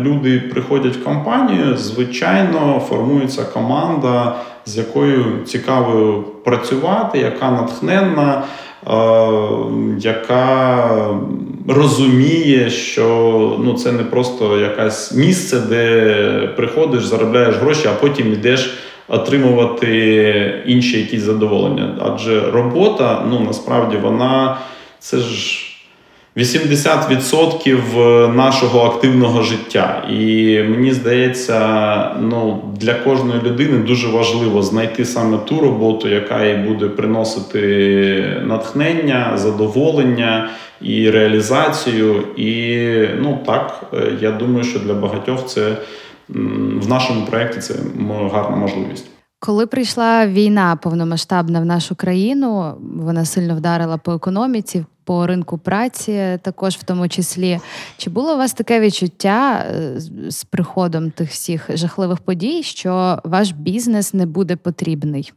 люди 0.00 0.38
приходять 0.38 0.96
в 0.96 1.04
компанію, 1.04 1.76
звичайно, 1.76 2.82
формується 2.88 3.44
команда, 3.44 4.36
з 4.66 4.76
якою 4.76 5.44
цікаво 5.46 6.24
працювати, 6.44 7.18
яка 7.18 7.50
натхненна, 7.50 8.42
яка 9.98 10.88
розуміє, 11.68 12.70
що 12.70 13.06
ну, 13.64 13.74
це 13.74 13.92
не 13.92 14.04
просто 14.04 14.58
якесь 14.58 15.14
місце, 15.14 15.60
де 15.60 16.52
приходиш, 16.56 17.04
заробляєш 17.04 17.56
гроші, 17.56 17.88
а 17.88 18.00
потім 18.00 18.32
йдеш 18.32 18.74
отримувати 19.08 20.62
інші 20.66 21.00
якісь 21.00 21.22
задоволення. 21.22 21.98
Адже 22.00 22.50
робота, 22.50 23.26
ну 23.30 23.40
насправді 23.40 23.96
вона 23.96 24.58
це 24.98 25.18
ж. 25.18 25.69
80% 26.36 28.34
нашого 28.34 28.80
активного 28.80 29.42
життя. 29.42 30.08
І 30.10 30.58
мені 30.62 30.92
здається, 30.92 32.16
ну, 32.20 32.62
для 32.76 32.94
кожної 32.94 33.40
людини 33.42 33.78
дуже 33.78 34.08
важливо 34.08 34.62
знайти 34.62 35.04
саме 35.04 35.38
ту 35.38 35.60
роботу, 35.60 36.08
яка 36.08 36.44
їй 36.44 36.56
буде 36.56 36.86
приносити 36.86 38.42
натхнення, 38.44 39.32
задоволення 39.34 40.50
і 40.80 41.10
реалізацію. 41.10 42.22
І 42.36 42.86
ну 43.20 43.38
так, 43.46 43.92
я 44.20 44.30
думаю, 44.30 44.64
що 44.64 44.78
для 44.78 44.94
багатьох 44.94 45.46
це 45.46 45.76
в 46.28 46.88
нашому 46.88 47.26
проєкті 47.26 47.60
це 47.60 47.74
гарна 48.32 48.56
можливість. 48.56 49.19
Коли 49.42 49.66
прийшла 49.66 50.26
війна 50.26 50.76
повномасштабна 50.76 51.60
в 51.60 51.64
нашу 51.64 51.94
країну, 51.94 52.74
вона 52.96 53.24
сильно 53.24 53.56
вдарила 53.56 53.96
по 53.96 54.12
економіці, 54.12 54.84
по 55.04 55.26
ринку 55.26 55.58
праці, 55.58 56.38
також 56.42 56.74
в 56.74 56.82
тому 56.82 57.08
числі. 57.08 57.60
Чи 57.96 58.10
було 58.10 58.34
у 58.34 58.36
вас 58.36 58.52
таке 58.52 58.80
відчуття 58.80 59.66
з 60.28 60.44
приходом 60.44 61.10
тих 61.10 61.30
всіх 61.30 61.76
жахливих 61.76 62.18
подій, 62.18 62.62
що 62.62 63.20
ваш 63.24 63.50
бізнес 63.50 64.14
не 64.14 64.26
буде 64.26 64.56
потрібний? 64.56 65.32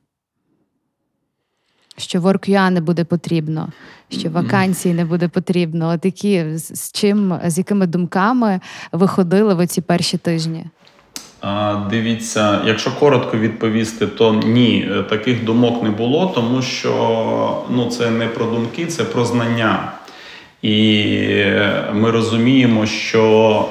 Що 1.97 2.19
WorkUA 2.19 2.69
не 2.69 2.81
буде 2.81 3.03
потрібно, 3.03 3.69
що 4.09 4.29
вакансії 4.29 4.93
не 4.93 5.05
буде 5.05 5.27
потрібно? 5.27 5.89
От 5.89 6.05
які 6.05 6.57
з 6.57 6.91
чим, 6.91 7.39
з 7.45 7.57
якими 7.57 7.87
думками 7.87 8.59
ви 8.91 9.07
ходили 9.07 9.53
в 9.53 9.59
оці 9.59 9.81
перші 9.81 10.17
тижні? 10.17 10.65
Дивіться, 11.89 12.59
якщо 12.65 12.91
коротко 12.99 13.37
відповісти, 13.37 14.07
то 14.07 14.33
ні, 14.33 14.89
таких 15.09 15.43
думок 15.43 15.83
не 15.83 15.89
було, 15.89 16.31
тому 16.35 16.61
що 16.61 17.63
ну, 17.69 17.85
це 17.85 18.11
не 18.11 18.27
про 18.27 18.45
думки, 18.45 18.85
це 18.85 19.03
про 19.03 19.25
знання. 19.25 19.91
І 20.61 21.07
ми 21.93 22.11
розуміємо, 22.11 22.85
що 22.85 23.65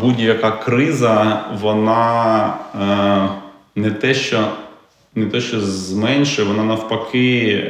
будь-яка 0.00 0.50
криза, 0.50 1.40
вона 1.62 2.54
не 3.76 3.90
те, 3.90 4.14
що 4.14 4.38
не 5.14 5.26
те, 5.26 5.40
що 5.40 5.60
зменшує, 5.60 6.48
вона 6.48 6.64
навпаки 6.64 7.64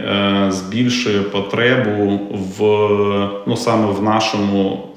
збільшує 0.49 1.21
потребу 1.21 2.21
в 2.59 2.63
ну, 3.47 3.57
саме 3.57 3.93
в 3.93 4.03
нашому 4.03 4.89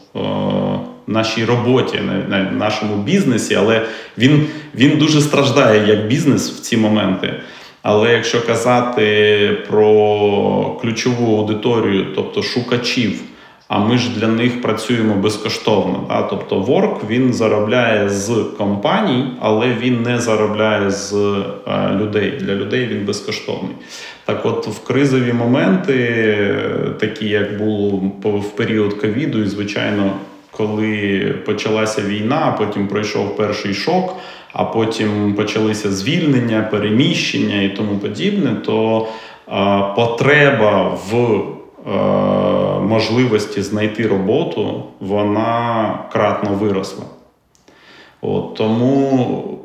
нашій 1.09 1.45
роботі, 1.45 1.99
на 2.29 2.51
нашому 2.51 2.95
бізнесі, 2.95 3.55
але 3.55 3.85
він, 4.17 4.47
він 4.75 4.97
дуже 4.97 5.21
страждає 5.21 5.87
як 5.87 6.07
бізнес 6.07 6.51
в 6.51 6.59
ці 6.59 6.77
моменти. 6.77 7.33
Але 7.81 8.13
якщо 8.13 8.45
казати 8.45 9.57
про 9.67 10.77
ключову 10.81 11.37
аудиторію, 11.37 12.07
тобто 12.15 12.43
шукачів, 12.43 13.21
А 13.67 13.79
ми 13.79 13.97
ж 13.97 14.09
для 14.19 14.27
них 14.27 14.61
працюємо 14.61 15.15
безкоштовно. 15.15 16.05
Да? 16.07 16.21
Тобто 16.21 16.61
Work 16.61 17.07
він 17.09 17.33
заробляє 17.33 18.09
з 18.09 18.45
компаній, 18.57 19.25
але 19.41 19.73
він 19.81 20.01
не 20.01 20.19
заробляє 20.19 20.89
з 20.91 21.13
е, 21.13 21.95
людей. 22.01 22.31
Для 22.39 22.55
людей 22.55 22.87
він 22.87 23.05
безкоштовний. 23.05 23.75
Так, 24.25 24.45
от 24.45 24.67
в 24.67 24.83
кризові 24.83 25.33
моменти, 25.33 26.55
такі 26.99 27.29
як 27.29 27.57
було 27.57 27.89
в 28.23 28.55
період 28.55 28.93
ковіду, 28.93 29.43
і 29.43 29.47
звичайно, 29.47 30.11
коли 30.51 31.19
почалася 31.45 32.01
війна, 32.01 32.55
потім 32.57 32.87
пройшов 32.87 33.35
перший 33.35 33.73
шок, 33.73 34.15
а 34.53 34.63
потім 34.63 35.33
почалися 35.33 35.91
звільнення, 35.91 36.67
переміщення 36.71 37.61
і 37.61 37.69
тому 37.69 37.97
подібне, 37.97 38.55
то 38.65 39.07
потреба 39.95 40.97
в 41.11 41.15
е, 41.15 41.91
можливості 42.79 43.61
знайти 43.61 44.07
роботу, 44.07 44.83
вона 44.99 45.99
кратно 46.11 46.49
виросла. 46.49 47.03
От, 48.21 48.55
тому 48.55 49.59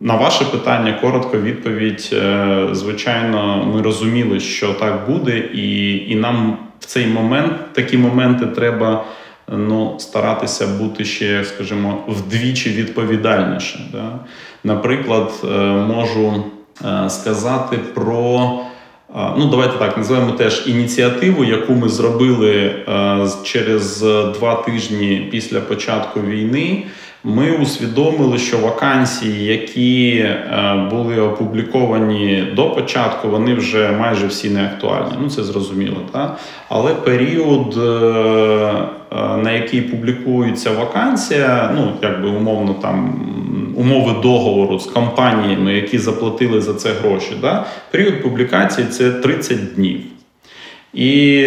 на 0.00 0.16
ваше 0.16 0.44
питання 0.44 0.92
коротко 0.92 1.38
відповідь. 1.38 2.10
Е, 2.12 2.68
Звичайно, 2.72 3.70
ми 3.74 3.82
розуміли, 3.82 4.40
що 4.40 4.72
так 4.72 5.10
буде, 5.10 5.38
і, 5.38 5.96
і 6.12 6.14
нам 6.14 6.58
в 6.80 6.84
цей 6.84 7.06
момент 7.06 7.52
такі 7.72 7.98
моменти 7.98 8.46
треба 8.46 9.04
ну, 9.48 9.94
старатися 9.98 10.66
бути 10.66 11.04
ще, 11.04 11.44
скажімо, 11.44 12.04
вдвічі 12.08 12.70
відповідальніше. 12.70 13.80
Да? 13.92 14.18
Наприклад, 14.64 15.32
е, 15.44 15.46
можу 15.72 16.44
е, 16.84 17.10
сказати 17.10 17.78
про. 17.94 18.50
Ну, 19.38 19.46
давайте 19.50 19.78
так 19.78 19.96
називаємо 19.96 20.32
теж 20.32 20.64
ініціативу, 20.66 21.44
яку 21.44 21.72
ми 21.72 21.88
зробили 21.88 22.54
е, 22.54 23.28
через 23.44 24.00
два 24.38 24.54
тижні 24.54 25.28
після 25.30 25.60
початку 25.60 26.20
війни. 26.20 26.86
Ми 27.28 27.52
усвідомили, 27.52 28.38
що 28.38 28.58
вакансії, 28.58 29.44
які 29.44 30.16
е, 30.18 30.88
були 30.90 31.20
опубліковані 31.20 32.48
до 32.56 32.70
початку, 32.70 33.28
вони 33.28 33.54
вже 33.54 33.90
майже 33.90 34.26
всі 34.26 34.50
не 34.50 34.64
актуальні. 34.64 35.12
Ну 35.20 35.30
це 35.30 35.44
зрозуміло, 35.44 35.96
так? 36.12 36.38
Але 36.68 36.94
період, 36.94 37.76
е, 37.76 37.80
е, 39.12 39.36
на 39.36 39.52
який 39.52 39.80
публікується 39.80 40.70
вакансія, 40.70 41.72
ну 41.74 41.92
якби 42.02 42.28
умовно 42.28 42.74
там 42.82 43.20
умови 43.76 44.14
договору 44.22 44.78
з 44.78 44.86
компаніями, 44.86 45.74
які 45.74 45.98
заплатили 45.98 46.60
за 46.60 46.74
це 46.74 46.92
гроші, 46.92 47.32
да? 47.40 47.64
період 47.90 48.22
публікації 48.22 48.86
це 48.86 49.10
30 49.10 49.74
днів. 49.74 50.00
І 50.94 51.42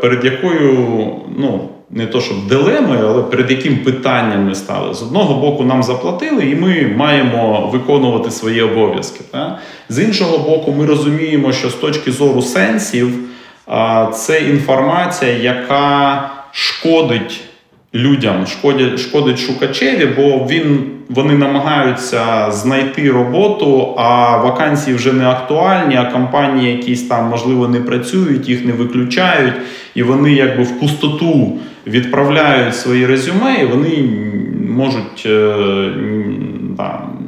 перед 0.00 0.24
якою, 0.24 1.06
ну, 1.38 1.68
не 1.92 2.06
то 2.06 2.20
щоб 2.20 2.46
дилемою, 2.48 3.06
але 3.06 3.22
перед 3.22 3.50
яким 3.50 3.76
питанням 3.76 4.44
ми 4.44 4.54
стали. 4.54 4.94
З 4.94 5.02
одного 5.02 5.40
боку, 5.40 5.64
нам 5.64 5.82
заплатили, 5.82 6.46
і 6.46 6.54
ми 6.54 6.94
маємо 6.96 7.70
виконувати 7.72 8.30
свої 8.30 8.62
обов'язки. 8.62 9.20
З 9.88 9.98
іншого 9.98 10.38
боку, 10.38 10.74
ми 10.78 10.86
розуміємо, 10.86 11.52
що 11.52 11.70
з 11.70 11.74
точки 11.74 12.12
зору 12.12 12.42
сенсів 12.42 13.08
це 14.12 14.40
інформація, 14.40 15.32
яка 15.32 16.30
шкодить 16.52 17.40
людям, 17.94 18.46
шкодить, 18.46 18.98
шкодить 18.98 19.38
шукачеві, 19.38 20.06
бо 20.16 20.46
він, 20.50 20.84
вони 21.08 21.34
намагаються 21.34 22.50
знайти 22.50 23.10
роботу, 23.10 23.94
а 23.96 24.36
вакансії 24.36 24.96
вже 24.96 25.12
не 25.12 25.26
актуальні, 25.26 25.96
а 25.96 26.04
компанії 26.04 26.72
якісь 26.76 27.02
там, 27.02 27.28
можливо, 27.28 27.68
не 27.68 27.80
працюють, 27.80 28.48
їх 28.48 28.64
не 28.64 28.72
виключають, 28.72 29.54
і 29.94 30.02
вони 30.02 30.32
якби 30.32 30.62
в 30.62 30.80
пустоту 30.80 31.58
відправляють 31.86 32.76
свої 32.76 33.06
резюме, 33.06 33.62
і 33.62 33.66
вони 33.66 34.08
можуть 34.68 35.26
е, 35.26 35.54
там, 36.76 37.18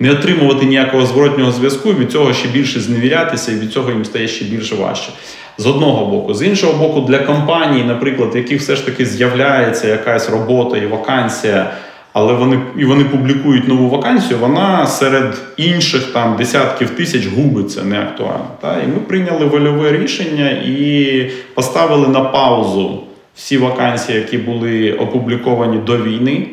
не 0.00 0.10
отримувати 0.10 0.66
ніякого 0.66 1.06
зворотнього 1.06 1.52
зв'язку, 1.52 1.90
і 1.90 1.94
від 1.94 2.12
цього 2.12 2.32
ще 2.32 2.48
більше 2.48 2.80
зневірятися, 2.80 3.52
і 3.52 3.54
від 3.54 3.72
цього 3.72 3.90
їм 3.90 4.04
стає 4.04 4.28
ще 4.28 4.44
більше 4.44 4.74
важче. 4.74 5.10
З 5.58 5.66
одного 5.66 6.06
боку, 6.06 6.34
з 6.34 6.42
іншого 6.42 6.86
боку, 6.86 7.00
для 7.00 7.18
компаній, 7.18 7.82
наприклад, 7.82 8.36
яких 8.36 8.60
все 8.60 8.76
ж 8.76 8.86
таки 8.86 9.06
з'являється 9.06 9.88
якась 9.88 10.30
робота 10.30 10.76
і 10.76 10.86
вакансія, 10.86 11.70
але 12.12 12.32
вони 12.32 12.60
і 12.78 12.84
вони 12.84 13.04
публікують 13.04 13.68
нову 13.68 13.88
вакансію, 13.88 14.38
вона 14.38 14.86
серед 14.86 15.38
інших 15.56 16.02
там 16.12 16.36
десятків 16.36 16.90
тисяч 16.90 17.26
губиться 17.26 17.84
не 17.84 18.00
актуальна. 18.00 18.46
Та? 18.60 18.76
І 18.84 18.86
ми 18.86 19.00
прийняли 19.08 19.46
вольове 19.46 19.92
рішення 19.92 20.50
і 20.50 21.30
поставили 21.54 22.08
на 22.08 22.20
паузу 22.20 23.00
всі 23.38 23.58
вакансії, 23.58 24.18
які 24.18 24.38
були 24.38 24.92
опубліковані 24.92 25.78
до 25.78 25.96
війни. 25.96 26.46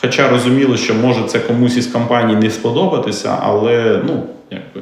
Хоча 0.00 0.28
розуміли, 0.28 0.76
що 0.76 0.94
може 0.94 1.24
це 1.24 1.38
комусь 1.38 1.76
із 1.76 1.86
компаній 1.86 2.36
не 2.36 2.50
сподобатися, 2.50 3.38
але 3.42 4.00
ну, 4.06 4.22
якби, 4.50 4.80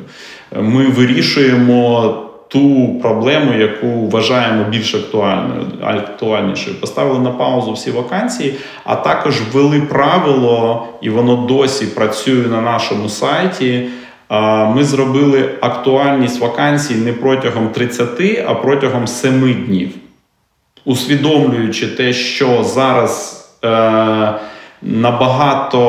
ми 0.70 0.86
вирішуємо 0.86 2.14
ту 2.48 2.94
проблему, 3.02 3.54
яку 3.54 3.86
вважаємо 3.86 4.64
більш 4.70 4.94
актуальною, 4.94 5.66
актуальнішою. 5.82 6.76
Поставили 6.76 7.18
на 7.18 7.30
паузу 7.30 7.72
всі 7.72 7.90
вакансії, 7.90 8.54
а 8.84 8.96
також 8.96 9.40
ввели 9.52 9.80
правило, 9.80 10.86
і 11.02 11.10
воно 11.10 11.36
досі 11.36 11.86
працює 11.86 12.46
на 12.46 12.60
нашому 12.60 13.08
сайті. 13.08 13.88
Ми 14.74 14.84
зробили 14.84 15.50
актуальність 15.60 16.40
вакансій 16.40 16.94
не 16.94 17.12
протягом 17.12 17.68
30, 17.68 18.44
а 18.46 18.54
протягом 18.54 19.06
7 19.06 19.64
днів 19.66 19.90
усвідомлюючи 20.84 21.86
те, 21.86 22.12
що 22.12 22.64
зараз 22.64 23.44
е, 23.64 23.68
набагато 24.82 25.80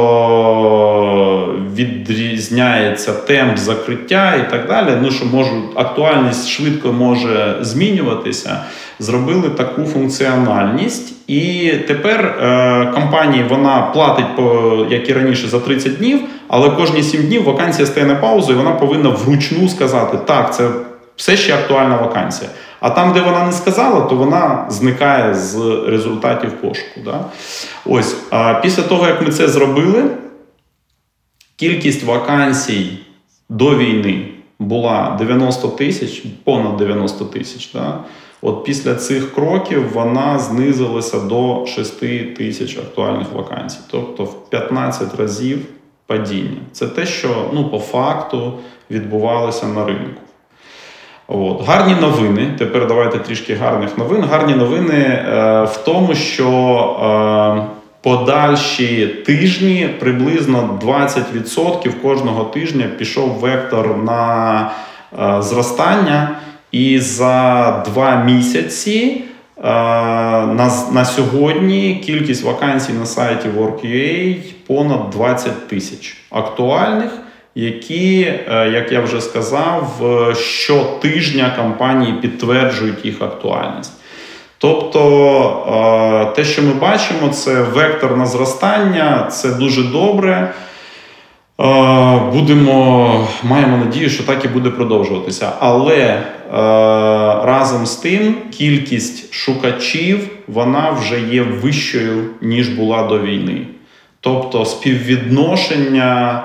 відрізняється 1.75 3.13
темп 3.13 3.57
закриття 3.57 4.35
і 4.35 4.51
так 4.51 4.67
далі. 4.67 4.89
Ну 5.01 5.11
що 5.11 5.25
може 5.25 5.51
актуальність 5.75 6.49
швидко 6.49 6.93
може 6.93 7.57
змінюватися. 7.61 8.63
Зробили 8.99 9.49
таку 9.49 9.83
функціональність, 9.83 11.29
і 11.29 11.73
тепер 11.87 12.25
е, 12.25 12.91
компанії 12.93 13.45
вона 13.49 13.81
платить 13.81 14.35
по 14.35 14.85
як 14.89 15.09
і 15.09 15.13
раніше 15.13 15.47
за 15.47 15.59
30 15.59 15.97
днів, 15.97 16.19
але 16.47 16.69
кожні 16.69 17.03
7 17.03 17.27
днів 17.27 17.43
вакансія 17.43 17.85
стає 17.85 18.05
на 18.05 18.15
паузу, 18.15 18.53
і 18.53 18.55
вона 18.55 18.71
повинна 18.71 19.09
вручну 19.09 19.69
сказати: 19.69 20.17
так, 20.25 20.55
це 20.55 20.69
все 21.15 21.37
ще 21.37 21.53
актуальна 21.53 21.97
вакансія. 21.97 22.49
А 22.81 22.89
там, 22.89 23.13
де 23.13 23.21
вона 23.21 23.45
не 23.45 23.51
сказала, 23.51 24.01
то 24.01 24.15
вона 24.15 24.65
зникає 24.69 25.35
з 25.35 25.57
результатів 25.87 26.51
пошуку. 26.51 27.01
Да? 27.05 27.25
Ось, 27.85 28.15
а 28.29 28.53
після 28.53 28.83
того, 28.83 29.07
як 29.07 29.21
ми 29.21 29.31
це 29.31 29.47
зробили, 29.47 30.03
кількість 31.55 32.03
вакансій 32.03 32.99
до 33.49 33.77
війни 33.77 34.27
була 34.59 35.15
90 35.19 35.67
тисяч, 35.67 36.23
понад 36.43 36.77
90 36.77 37.25
тисяч. 37.25 37.71
Да? 37.73 37.99
От 38.41 38.63
після 38.63 38.95
цих 38.95 39.35
кроків 39.35 39.93
вона 39.93 40.39
знизилася 40.39 41.19
до 41.19 41.65
6 41.65 41.99
тисяч 42.35 42.77
актуальних 42.77 43.31
вакансій, 43.33 43.79
тобто 43.91 44.23
в 44.23 44.49
15 44.49 45.15
разів 45.15 45.65
падіння. 46.05 46.61
Це 46.71 46.87
те, 46.87 47.05
що 47.05 47.49
ну, 47.53 47.69
по 47.69 47.79
факту 47.79 48.53
відбувалося 48.91 49.67
на 49.67 49.85
ринку. 49.85 50.21
От. 51.33 51.67
Гарні 51.67 51.95
новини. 52.01 52.53
Тепер 52.57 52.87
давайте 52.87 53.17
трішки 53.19 53.55
гарних 53.55 53.97
новин. 53.97 54.23
Гарні 54.23 54.55
новини 54.55 54.95
е, 54.95 55.63
в 55.63 55.77
тому, 55.85 56.15
що 56.15 56.47
е, 56.49 57.75
подальші 58.01 59.07
тижні 59.07 59.89
приблизно 59.99 60.79
20% 60.83 61.91
кожного 62.01 62.43
тижня 62.43 62.85
пішов 62.97 63.29
вектор 63.29 63.97
на 63.97 64.71
е, 65.19 65.41
зростання. 65.41 66.29
І 66.71 66.99
за 66.99 67.71
два 67.85 68.15
місяці 68.15 69.23
е, 69.57 69.63
на, 70.45 70.71
на 70.91 71.05
сьогодні 71.05 72.03
кількість 72.05 72.43
вакансій 72.43 72.93
на 72.93 73.05
сайті 73.05 73.47
Work.ua 73.59 74.35
понад 74.67 75.09
20 75.09 75.67
тисяч 75.67 76.17
актуальних 76.29 77.11
які, 77.55 78.21
е, 78.21 78.69
як 78.73 78.91
я 78.91 79.01
вже 79.01 79.21
сказав, 79.21 80.01
е, 80.03 80.35
щотижня 80.35 81.53
компанії 81.57 82.13
підтверджують 82.13 83.05
їх 83.05 83.21
актуальність. 83.21 83.93
Тобто 84.57 86.31
е, 86.31 86.35
те, 86.35 86.43
що 86.43 86.61
ми 86.61 86.73
бачимо, 86.73 87.29
це 87.29 87.61
вектор 87.61 88.17
на 88.17 88.25
зростання, 88.25 89.27
це 89.31 89.49
дуже 89.49 89.83
добре. 89.83 90.53
Будемо, 92.33 93.27
маємо 93.43 93.77
надію, 93.77 94.09
що 94.09 94.23
так 94.23 94.45
і 94.45 94.47
буде 94.47 94.69
продовжуватися. 94.69 95.51
Але 95.59 96.23
разом 97.43 97.85
з 97.85 97.95
тим 97.95 98.35
кількість 98.51 99.33
шукачів 99.33 100.29
вона 100.47 100.89
вже 100.89 101.19
є 101.19 101.41
вищою, 101.41 102.25
ніж 102.41 102.69
була 102.69 103.03
до 103.03 103.19
війни. 103.19 103.67
Тобто 104.19 104.65
співвідношення 104.65 106.43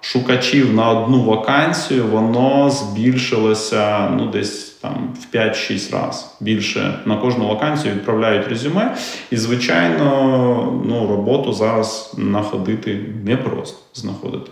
шукачів 0.00 0.74
на 0.74 0.90
одну 0.90 1.22
вакансію, 1.22 2.06
воно 2.06 2.70
збільшилося 2.70 4.10
ну, 4.10 4.26
десь 4.26 4.64
там 4.64 5.16
в 5.20 5.36
5-6 5.36 5.92
разів. 5.92 6.28
Більше 6.40 6.98
на 7.04 7.16
кожну 7.16 7.48
вакансію 7.48 7.94
відправляють 7.94 8.48
резюме. 8.48 8.96
І, 9.30 9.36
звичайно, 9.36 10.82
ну, 10.86 11.06
роботу 11.06 11.52
зараз 11.52 12.14
знаходити 12.18 12.98
непросто 13.24 13.78
знаходити. 13.94 14.50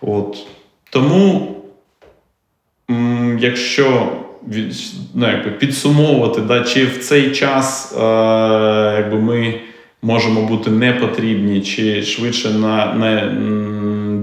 От. 0.00 0.46
Тому, 0.90 1.54
якщо 3.38 4.12
ну, 5.14 5.28
якби 5.28 5.50
підсумовувати, 5.50 6.40
да, 6.40 6.60
чи 6.60 6.86
в 6.86 6.98
цей 6.98 7.30
час 7.30 7.96
е, 7.96 8.00
якби 8.96 9.20
ми 9.20 9.60
можемо 10.02 10.42
бути 10.42 10.70
не 10.70 10.92
потрібні, 10.92 11.60
чи 11.60 12.02
швидше 12.02 12.50
на, 12.50 12.94
на 12.94 13.26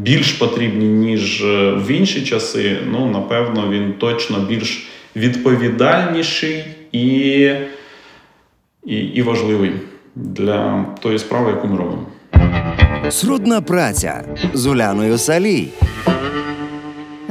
більш 0.01 0.31
потрібні, 0.31 0.85
ніж 0.85 1.43
е, 1.43 1.71
в 1.71 1.91
інші 1.91 2.25
часи, 2.25 2.77
ну, 2.91 3.05
напевно, 3.05 3.69
він 3.71 3.93
точно 3.97 4.39
більш 4.39 4.87
відповідальніший 5.15 6.63
і, 6.91 7.09
і, 8.85 8.95
і 8.95 9.21
важливий 9.21 9.71
для 10.15 10.85
тої 11.01 11.19
справи, 11.19 11.51
яку 11.51 11.67
ми 11.67 11.77
робимо. 11.77 12.07
Срудна 13.09 13.61
праця 13.61 14.23
з 14.53 14.65
Уляною 14.65 15.17
Салій. 15.17 15.67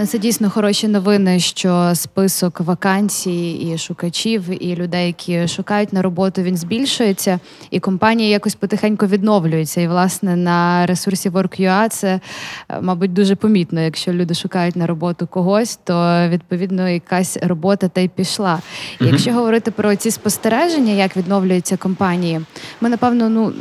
Це 0.02 0.18
дійсно 0.18 0.50
хороші 0.50 0.88
новини, 0.88 1.40
що 1.40 1.92
список 1.94 2.60
вакансій 2.60 3.52
і 3.52 3.78
шукачів, 3.78 4.64
і 4.64 4.76
людей, 4.76 5.06
які 5.06 5.48
шукають 5.48 5.92
на 5.92 6.02
роботу, 6.02 6.42
він 6.42 6.56
збільшується, 6.56 7.38
і 7.70 7.80
компанії 7.80 8.30
якось 8.30 8.54
потихеньку 8.54 9.06
відновлюються. 9.06 9.80
І, 9.80 9.88
власне, 9.88 10.36
на 10.36 10.86
ресурсі 10.86 11.30
Work.ua 11.30 11.88
це, 11.88 12.20
е, 12.68 12.80
мабуть, 12.80 13.12
дуже 13.12 13.36
помітно. 13.36 13.80
Якщо 13.80 14.12
люди 14.12 14.34
шукають 14.34 14.76
на 14.76 14.86
роботу 14.86 15.26
когось, 15.26 15.78
то 15.84 16.28
відповідно 16.28 16.88
якась 16.88 17.38
робота 17.42 17.88
та 17.88 18.00
й 18.00 18.08
пішла. 18.08 18.60
І 19.00 19.06
Якщо 19.06 19.32
говорити 19.32 19.70
про 19.70 19.96
ці 19.96 20.10
спостереження, 20.10 20.92
як 20.92 21.16
відновлюються 21.16 21.76
компанії, 21.76 22.40
ми 22.80 22.88
напевно 22.88 23.28
ну 23.28 23.52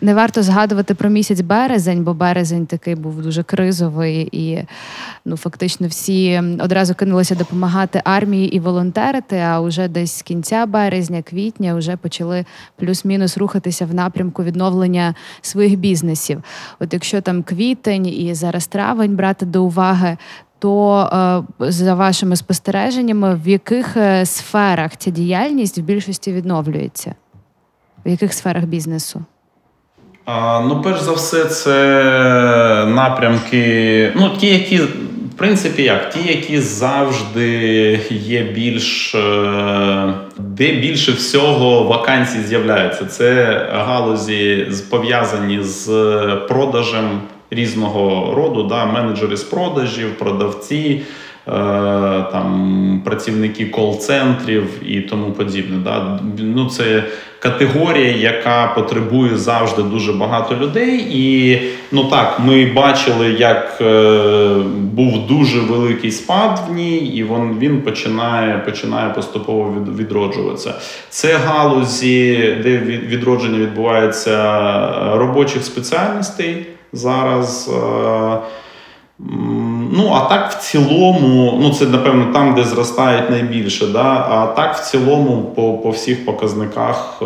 не 0.00 0.14
варто 0.14 0.42
згадувати 0.42 0.94
про 0.94 1.08
місяць 1.08 1.40
березень, 1.40 2.04
бо 2.04 2.14
березень 2.14 2.66
такий 2.66 2.94
був 2.94 3.22
дуже 3.22 3.42
кризовий 3.42 4.28
і 4.32 4.64
ну 5.24 5.36
фактично 5.40 5.88
всі 5.88 6.42
одразу 6.60 6.94
кинулися 6.94 7.34
допомагати 7.34 8.00
армії 8.04 8.56
і 8.56 8.60
волонтерити. 8.60 9.38
А 9.38 9.60
вже 9.60 9.88
десь 9.88 10.18
з 10.18 10.22
кінця 10.22 10.66
березня, 10.66 11.22
квітня, 11.22 11.74
вже 11.74 11.96
почали 11.96 12.44
плюс-мінус 12.76 13.38
рухатися 13.38 13.86
в 13.86 13.94
напрямку 13.94 14.44
відновлення 14.44 15.14
своїх 15.40 15.78
бізнесів. 15.78 16.42
От 16.80 16.92
якщо 16.92 17.20
там 17.20 17.42
квітень 17.42 18.06
і 18.06 18.34
зараз 18.34 18.66
травень 18.66 19.16
брати 19.16 19.46
до 19.46 19.64
уваги. 19.64 20.16
То 20.58 21.00
е, 21.60 21.72
за 21.72 21.94
вашими 21.94 22.36
спостереженнями, 22.36 23.34
в 23.34 23.48
яких 23.48 23.96
е, 23.96 24.26
сферах 24.26 24.96
ця 24.96 25.10
діяльність 25.10 25.78
в 25.78 25.82
більшості 25.82 26.32
відновлюється? 26.32 27.14
В 28.06 28.08
яких 28.08 28.32
сферах 28.32 28.64
бізнесу? 28.64 29.24
А, 30.24 30.60
ну, 30.60 30.82
перш 30.82 31.00
за 31.00 31.12
все, 31.12 31.44
це 31.44 32.86
напрямки, 32.88 34.12
ну, 34.16 34.30
ті, 34.36 34.46
які, 34.46 34.80
принципі, 35.40 35.82
як, 35.82 36.10
ті, 36.10 36.28
які 36.28 36.60
завжди 36.60 38.00
є 38.10 38.42
більш, 38.42 39.14
е, 39.14 40.14
де 40.38 40.72
більше 40.72 41.12
всього 41.12 41.82
вакансій 41.82 42.40
з'являються. 42.40 43.04
Це 43.04 43.44
галузі 43.72 44.66
пов'язані 44.90 45.62
з 45.62 45.86
продажем 46.48 47.20
різного 47.50 48.34
роду, 48.34 48.62
да, 48.62 48.86
менеджери 48.86 49.36
з 49.36 49.42
продажів, 49.42 50.18
продавці. 50.18 51.02
Е, 51.50 52.24
Там 52.32 53.02
працівники 53.04 53.66
кол-центрів 53.66 54.64
і 54.86 55.00
тому 55.00 55.32
подібне. 55.32 55.76
Да? 55.84 56.20
Ну, 56.38 56.68
це 56.68 57.04
категорія, 57.40 58.16
яка 58.16 58.72
потребує 58.74 59.36
завжди 59.36 59.82
дуже 59.82 60.12
багато 60.12 60.56
людей. 60.56 61.06
І 61.10 61.58
ну 61.92 62.04
так, 62.04 62.40
ми 62.44 62.66
бачили, 62.66 63.30
як 63.30 63.78
е, 63.80 64.54
був 64.76 65.26
дуже 65.26 65.60
великий 65.60 66.10
спад 66.10 66.60
в 66.68 66.74
ній, 66.74 66.96
і 66.98 67.24
він, 67.24 67.58
він 67.58 67.82
починає, 67.82 68.58
починає 68.58 69.10
поступово 69.10 69.74
від, 69.76 69.98
відроджуватися. 69.98 70.74
Це 71.08 71.36
галузі, 71.36 72.36
де 72.62 72.78
відродження 73.06 73.58
відбувається 73.58 74.36
робочих 75.14 75.64
спеціальностей 75.64 76.66
зараз. 76.92 77.70
е, 77.74 78.38
Ну, 79.92 80.12
а 80.12 80.28
так 80.28 80.52
в 80.52 80.62
цілому, 80.62 81.58
ну 81.62 81.74
це 81.74 81.86
напевно 81.86 82.32
там, 82.32 82.54
де 82.54 82.64
зростають 82.64 83.30
найбільше. 83.30 83.86
Да? 83.86 84.26
А 84.30 84.46
так 84.46 84.76
в 84.76 84.90
цілому 84.90 85.42
по, 85.42 85.78
по 85.78 85.90
всіх 85.90 86.26
показниках 86.26 87.18
е, 87.22 87.24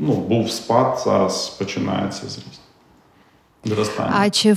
ну, 0.00 0.24
був 0.28 0.50
спад, 0.50 1.02
зараз 1.04 1.48
починається 1.58 2.22
зріст. 2.28 2.60
Зростання. 3.64 4.14
А 4.20 4.30
чи 4.30 4.56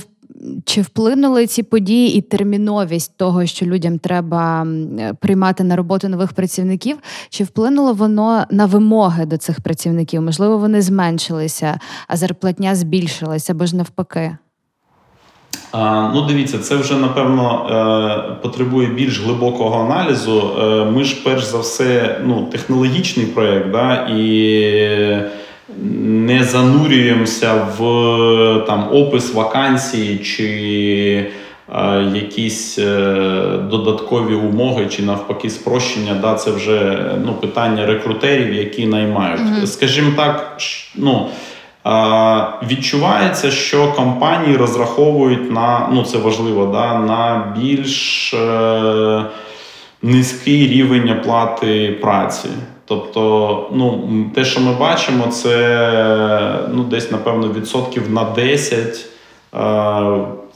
чи 0.64 0.82
вплинули 0.82 1.46
ці 1.46 1.62
події 1.62 2.14
і 2.14 2.20
терміновість 2.20 3.16
того, 3.16 3.46
що 3.46 3.66
людям 3.66 3.98
треба 3.98 4.66
приймати 5.20 5.64
на 5.64 5.76
роботу 5.76 6.08
нових 6.08 6.32
працівників? 6.32 6.98
Чи 7.28 7.44
вплинуло 7.44 7.92
воно 7.92 8.44
на 8.50 8.66
вимоги 8.66 9.26
до 9.26 9.36
цих 9.36 9.60
працівників? 9.60 10.22
Можливо, 10.22 10.58
вони 10.58 10.82
зменшилися, 10.82 11.80
а 12.08 12.16
зарплатня 12.16 12.74
збільшилася 12.74 13.52
або 13.52 13.66
ж 13.66 13.76
навпаки? 13.76 14.36
Ну, 16.14 16.26
дивіться, 16.28 16.58
це 16.58 16.76
вже 16.76 16.96
напевно 16.96 17.66
е, 18.30 18.34
потребує 18.42 18.88
більш 18.88 19.20
глибокого 19.20 19.84
аналізу. 19.84 20.50
Е, 20.60 20.84
ми 20.84 21.04
ж 21.04 21.16
перш 21.24 21.44
за 21.44 21.58
все 21.58 22.20
ну, 22.24 22.48
технологічний 22.52 23.26
проєкт, 23.26 23.70
да, 23.70 24.08
і 24.16 25.22
не 26.04 26.44
занурюємося 26.44 27.54
в 27.78 28.64
там, 28.66 28.88
опис 28.92 29.34
вакансії 29.34 30.18
чи 30.18 30.46
е, 31.74 32.10
якісь 32.14 32.78
додаткові 33.70 34.34
умови, 34.34 34.86
чи 34.86 35.02
навпаки 35.02 35.50
спрощення. 35.50 36.14
Да, 36.22 36.34
це 36.34 36.50
вже 36.50 37.10
ну, 37.24 37.32
питання 37.32 37.86
рекрутерів, 37.86 38.54
які 38.54 38.86
наймають. 38.86 39.40
Мгм. 39.40 39.66
Скажімо 39.66 40.12
так, 40.16 40.56
ну. 40.94 41.26
Відчувається, 42.70 43.50
що 43.50 43.92
компанії 43.92 44.56
розраховують 44.56 45.50
на 45.52 45.88
ну 45.92 46.02
це 46.02 46.18
важливо, 46.18 46.66
да, 46.66 46.98
на 46.98 47.52
більш 47.58 48.34
е, 48.34 49.24
низький 50.02 50.66
рівень 50.66 51.10
оплати 51.10 51.98
праці. 52.02 52.48
Тобто, 52.86 53.70
ну, 53.74 54.08
те, 54.34 54.44
що 54.44 54.60
ми 54.60 54.72
бачимо, 54.72 55.26
це 55.26 56.58
ну, 56.72 56.82
десь, 56.82 57.10
напевно, 57.10 57.48
відсотків 57.48 58.10
на 58.10 58.24
10 58.24 58.78
е, 58.78 59.58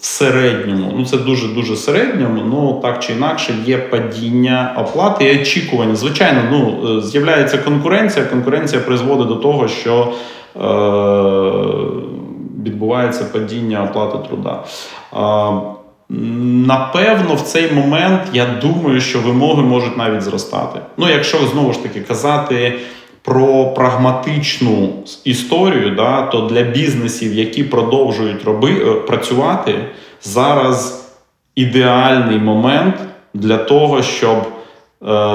в 0.00 0.06
середньому. 0.06 0.92
Ну, 0.96 1.04
це 1.04 1.16
дуже-дуже 1.16 1.76
середньому, 1.76 2.42
ну 2.46 2.80
так 2.82 3.02
чи 3.02 3.12
інакше, 3.12 3.54
є 3.66 3.78
падіння 3.78 4.74
оплати 4.78 5.24
і 5.24 5.40
очікування. 5.40 5.96
Звичайно, 5.96 6.42
ну, 6.50 6.78
е, 6.98 7.02
з'являється 7.02 7.58
конкуренція. 7.58 8.24
Конкуренція 8.24 8.80
призводить 8.80 9.28
до 9.28 9.36
того, 9.36 9.68
що 9.68 10.12
відбувається 12.64 13.25
падіння 13.25 13.85
оплати 13.85 14.29
труда. 14.29 14.64
Е, 15.12 15.79
Напевно, 16.66 17.35
в 17.35 17.40
цей 17.40 17.73
момент 17.73 18.21
я 18.33 18.47
думаю, 18.62 19.01
що 19.01 19.21
вимоги 19.21 19.62
можуть 19.62 19.97
навіть 19.97 20.23
зростати. 20.23 20.81
Ну, 20.97 21.09
якщо 21.09 21.38
знову 21.47 21.73
ж 21.73 21.83
таки 21.83 22.01
казати 22.01 22.79
про 23.23 23.66
прагматичну 23.66 24.88
історію, 25.25 25.90
да, 25.90 26.23
то 26.23 26.40
для 26.40 26.62
бізнесів, 26.62 27.35
які 27.35 27.64
продовжують 27.64 28.44
роби, 28.44 28.71
е, 28.71 28.94
працювати, 28.94 29.75
зараз 30.23 31.09
ідеальний 31.55 32.38
момент 32.38 32.94
для 33.35 33.57
того, 33.57 34.03
щоб 34.03 34.37
е, 34.37 34.58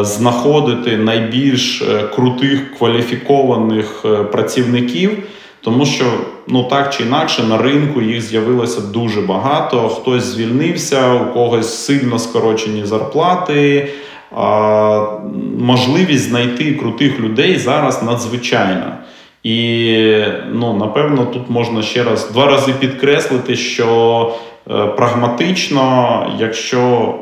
знаходити 0.02 0.98
найбільш 0.98 1.82
е, 1.82 2.04
крутих 2.16 2.78
кваліфікованих 2.78 4.06
е, 4.06 4.24
працівників. 4.24 5.18
Тому 5.62 5.86
що 5.86 6.06
ну 6.48 6.64
так 6.64 6.94
чи 6.94 7.04
інакше 7.04 7.44
на 7.44 7.58
ринку 7.58 8.02
їх 8.02 8.22
з'явилося 8.22 8.82
дуже 8.82 9.22
багато. 9.22 9.90
Хтось 9.90 10.24
звільнився, 10.24 11.14
у 11.14 11.34
когось 11.34 11.86
сильно 11.86 12.20
скорочені 12.20 12.86
зарплати. 12.86 13.88
А, 14.36 15.20
можливість 15.60 16.30
знайти 16.30 16.74
крутих 16.74 17.20
людей 17.20 17.58
зараз 17.58 18.04
надзвичайна. 18.04 18.98
І 19.44 19.98
ну, 20.52 20.74
напевно, 20.74 21.26
тут 21.26 21.50
можна 21.50 21.82
ще 21.82 22.04
раз 22.04 22.32
два 22.32 22.46
рази 22.46 22.74
підкреслити, 22.80 23.56
що 23.56 24.36
е, 24.72 24.86
прагматично, 24.86 26.38
якщо 26.40 27.14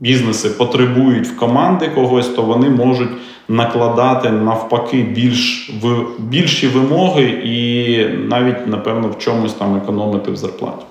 бізнеси 0.00 0.50
потребують 0.50 1.26
в 1.26 1.36
команди 1.36 1.88
когось, 1.88 2.28
то 2.28 2.42
вони 2.42 2.68
можуть 2.70 3.10
накладати 3.48 4.30
навпаки 4.30 5.02
більш 5.02 5.70
в 5.82 6.04
більші 6.18 6.68
вимоги 6.68 7.24
і 7.44 7.98
навіть 8.28 8.66
напевно 8.66 9.08
в 9.08 9.18
чомусь 9.18 9.54
там 9.54 9.76
економити 9.76 10.30
в 10.30 10.36
зарплаті. 10.36 10.84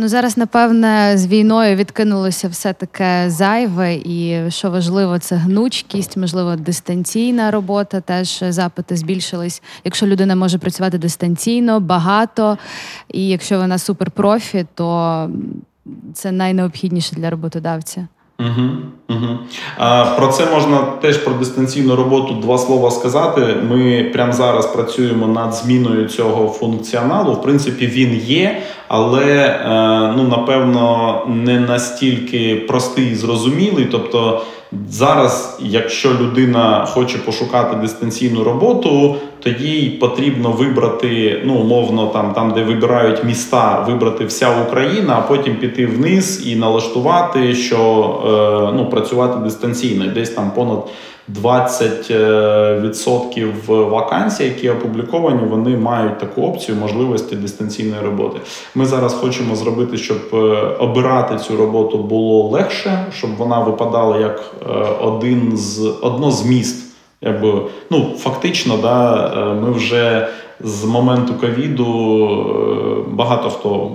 Ну 0.00 0.08
зараз, 0.08 0.36
напевне, 0.36 1.12
з 1.18 1.26
війною 1.26 1.76
відкинулося 1.76 2.48
все 2.48 2.72
таке 2.72 3.24
зайве, 3.30 3.94
і 3.94 4.42
що 4.48 4.70
важливо, 4.70 5.18
це 5.18 5.36
гнучкість, 5.36 6.16
можливо, 6.16 6.56
дистанційна 6.56 7.50
робота. 7.50 8.00
Теж 8.00 8.44
запити 8.48 8.96
збільшились. 8.96 9.62
Якщо 9.84 10.06
людина 10.06 10.36
може 10.36 10.58
працювати 10.58 10.98
дистанційно, 10.98 11.80
багато, 11.80 12.58
і 13.08 13.28
якщо 13.28 13.58
вона 13.58 13.78
суперпрофі, 13.78 14.66
то 14.74 15.30
це 16.14 16.32
найнеобхідніше 16.32 17.16
для 17.16 17.30
роботодавця. 17.30 18.08
Угу, 18.40 18.68
угу. 19.08 19.38
А, 19.78 20.04
Про 20.04 20.26
це 20.26 20.46
можна 20.46 20.78
теж 21.00 21.16
про 21.16 21.34
дистанційну 21.34 21.96
роботу 21.96 22.34
два 22.34 22.58
слова 22.58 22.90
сказати. 22.90 23.56
Ми 23.70 24.10
прямо 24.12 24.32
зараз 24.32 24.66
працюємо 24.66 25.26
над 25.26 25.54
зміною 25.54 26.08
цього 26.08 26.48
функціоналу. 26.48 27.32
В 27.32 27.42
принципі, 27.42 27.86
він 27.86 28.14
є, 28.14 28.62
але 28.88 29.24
е, 29.24 30.14
ну 30.16 30.28
напевно 30.28 31.22
не 31.28 31.60
настільки 31.60 32.56
простий 32.68 33.10
і 33.12 33.14
зрозумілий. 33.14 33.88
Тобто 33.90 34.42
зараз, 34.90 35.58
якщо 35.62 36.10
людина 36.14 36.86
хоче 36.86 37.18
пошукати 37.18 37.76
дистанційну 37.76 38.44
роботу, 38.44 39.16
то 39.42 39.50
їй 39.50 39.90
потрібно 39.90 40.50
вибрати, 40.50 41.42
ну 41.44 41.54
умовно, 41.54 42.06
там, 42.06 42.32
там 42.32 42.52
де 42.52 42.62
вибирають 42.62 43.24
міста, 43.24 43.84
вибрати 43.88 44.24
вся 44.24 44.62
Україна, 44.66 45.16
а 45.18 45.28
потім 45.28 45.56
піти 45.56 45.86
вниз 45.86 46.46
і 46.46 46.56
налаштувати, 46.56 47.54
що 47.54 47.78
е, 48.70 48.76
ну, 48.76 48.90
працювати 48.90 49.38
дистанційно. 49.44 50.06
Десь 50.06 50.30
там 50.30 50.50
понад 50.50 50.88
20% 51.42 53.88
вакансій, 53.88 54.44
які 54.44 54.70
опубліковані, 54.70 55.42
вони 55.50 55.76
мають 55.76 56.18
таку 56.18 56.42
опцію 56.42 56.78
можливості 56.78 57.36
дистанційної 57.36 58.02
роботи. 58.02 58.40
Ми 58.74 58.86
зараз 58.86 59.14
хочемо 59.14 59.56
зробити, 59.56 59.96
щоб 59.96 60.18
е, 60.32 60.36
обирати 60.78 61.36
цю 61.36 61.56
роботу 61.56 61.98
було 61.98 62.48
легше, 62.48 63.06
щоб 63.12 63.36
вона 63.36 63.60
випадала 63.60 64.18
як 64.18 64.54
е, 64.62 64.66
один 65.00 65.56
з 65.56 65.92
одно 66.02 66.30
з 66.30 66.46
міст. 66.46 66.84
Якби 67.22 67.62
ну 67.90 68.12
фактично, 68.18 68.76
да, 68.82 69.32
е, 69.36 69.54
ми 69.54 69.70
вже 69.70 70.28
з 70.60 70.84
моменту 70.84 71.34
ковіду 71.34 71.86
багато 73.10 73.50
хто 73.50 73.90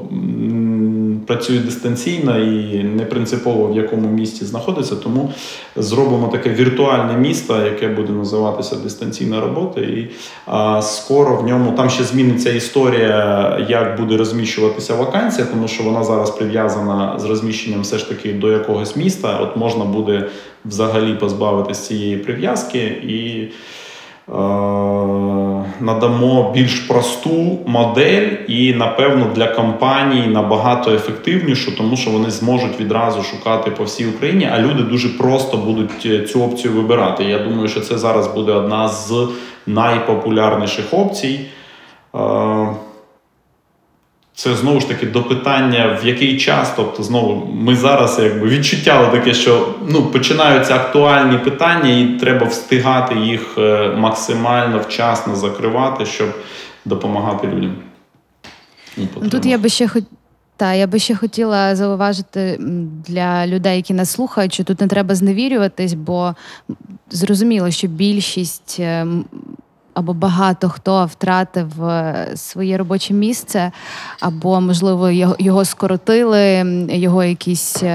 працює 1.27 1.59
дистанційно 1.59 2.39
і 2.39 2.83
не 2.83 3.05
принципово 3.05 3.67
в 3.67 3.75
якому 3.75 4.09
місті 4.09 4.45
знаходиться. 4.45 4.95
Тому 4.95 5.33
зробимо 5.75 6.27
таке 6.27 6.49
віртуальне 6.49 7.17
місто, 7.17 7.61
яке 7.65 7.87
буде 7.87 8.11
називатися 8.11 8.75
дистанційна 8.75 9.41
робота. 9.41 9.81
І 9.81 10.09
а, 10.45 10.81
скоро 10.81 11.35
в 11.35 11.47
ньому 11.47 11.71
там 11.71 11.89
ще 11.89 12.03
зміниться 12.03 12.53
історія, 12.53 13.65
як 13.69 13.99
буде 13.99 14.17
розміщуватися 14.17 14.95
вакансія, 14.95 15.47
тому 15.47 15.67
що 15.67 15.83
вона 15.83 16.03
зараз 16.03 16.31
прив'язана 16.31 17.19
з 17.19 17.25
розміщенням 17.25 17.81
все 17.81 17.97
ж 17.97 18.09
таки 18.09 18.33
до 18.33 18.51
якогось 18.51 18.95
міста. 18.95 19.37
От 19.37 19.57
можна 19.57 19.85
буде 19.85 20.29
взагалі 20.65 21.13
позбавитися 21.13 21.87
цієї 21.87 22.17
прив'язки 22.17 22.79
і. 22.87 23.47
Е, 24.29 24.33
надамо 25.79 26.51
більш 26.53 26.79
просту 26.79 27.59
модель 27.65 28.29
і, 28.47 28.73
напевно, 28.73 29.25
для 29.35 29.47
компаній 29.47 30.27
набагато 30.27 30.91
ефективнішу, 30.93 31.77
тому 31.77 31.97
що 31.97 32.11
вони 32.11 32.31
зможуть 32.31 32.79
відразу 32.79 33.23
шукати 33.23 33.71
по 33.71 33.83
всій 33.83 34.05
Україні, 34.05 34.49
а 34.53 34.59
люди 34.59 34.83
дуже 34.83 35.09
просто 35.09 35.57
будуть 35.57 36.05
е, 36.05 36.21
цю 36.21 36.43
опцію 36.43 36.73
вибирати. 36.73 37.23
Я 37.23 37.39
думаю, 37.39 37.67
що 37.67 37.81
це 37.81 37.97
зараз 37.97 38.27
буде 38.27 38.51
одна 38.51 38.87
з 38.87 39.27
найпопулярніших 39.67 40.85
опцій. 40.93 41.39
Е, 44.33 44.35
це 44.35 44.55
знову 44.55 44.79
ж 44.79 44.87
таки 44.87 45.05
до 45.05 45.23
питання, 45.23 45.99
в 46.01 46.07
який 46.07 46.37
час. 46.37 46.73
Тобто, 46.75 47.03
знову 47.03 47.53
ми 47.53 47.75
зараз 47.75 48.19
якби 48.23 48.47
відчуття 48.47 49.09
таке, 49.11 49.33
що 49.33 49.75
ну 49.87 50.05
починаються 50.05 50.75
актуальні 50.75 51.37
питання, 51.37 51.89
і 51.89 52.19
треба 52.19 52.47
встигати 52.47 53.15
їх 53.15 53.57
е, 53.57 53.91
максимально 53.97 54.79
вчасно 54.79 55.35
закривати, 55.35 56.05
щоб 56.05 56.29
допомагати 56.85 57.47
людям. 57.47 57.75
Ну, 58.97 59.29
Тут 59.29 59.45
я 59.45 59.57
би 59.57 59.69
ще 59.69 59.87
хоч. 59.87 60.03
Та 60.57 60.73
я 60.73 60.87
би 60.87 60.99
ще 60.99 61.15
хотіла 61.15 61.75
зауважити 61.75 62.57
для 63.07 63.47
людей, 63.47 63.75
які 63.75 63.93
нас 63.93 64.11
слухають, 64.11 64.53
що 64.53 64.63
тут 64.63 64.81
не 64.81 64.87
треба 64.87 65.15
зневірюватись, 65.15 65.93
бо 65.93 66.35
зрозуміло, 67.09 67.71
що 67.71 67.87
більшість 67.87 68.77
ем, 68.79 69.25
або 69.93 70.13
багато 70.13 70.69
хто 70.69 71.05
втратив 71.05 71.83
е, 71.83 72.27
своє 72.35 72.77
робоче 72.77 73.13
місце, 73.13 73.71
або, 74.19 74.61
можливо, 74.61 75.09
його 75.39 75.65
скоротили, 75.65 76.65
його 76.89 77.23
якісь 77.23 77.83
е, 77.83 77.87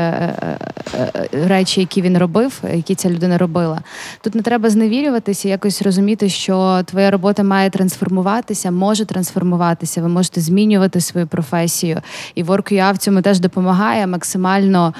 е, 0.94 1.28
речі, 1.46 1.80
які 1.80 2.02
він 2.02 2.18
робив, 2.18 2.62
які 2.74 2.94
ця 2.94 3.11
людина 3.11 3.38
робила. 3.38 3.80
Тут 4.20 4.34
не 4.34 4.42
треба 4.42 4.70
зневірюватися, 4.70 5.48
якось 5.48 5.82
розуміти, 5.82 6.28
що 6.28 6.82
твоя 6.84 7.11
робота 7.11 7.42
має 7.42 7.70
трансформуватися, 7.70 8.70
може 8.70 9.04
трансформуватися. 9.04 10.02
Ви 10.02 10.08
можете 10.08 10.40
змінювати 10.40 11.00
свою 11.00 11.26
професію. 11.26 12.00
І 12.34 12.44
WorkUA 12.44 12.94
в 12.94 12.98
цьому 12.98 13.22
теж 13.22 13.40
допомагає 13.40 14.06
максимально 14.06 14.94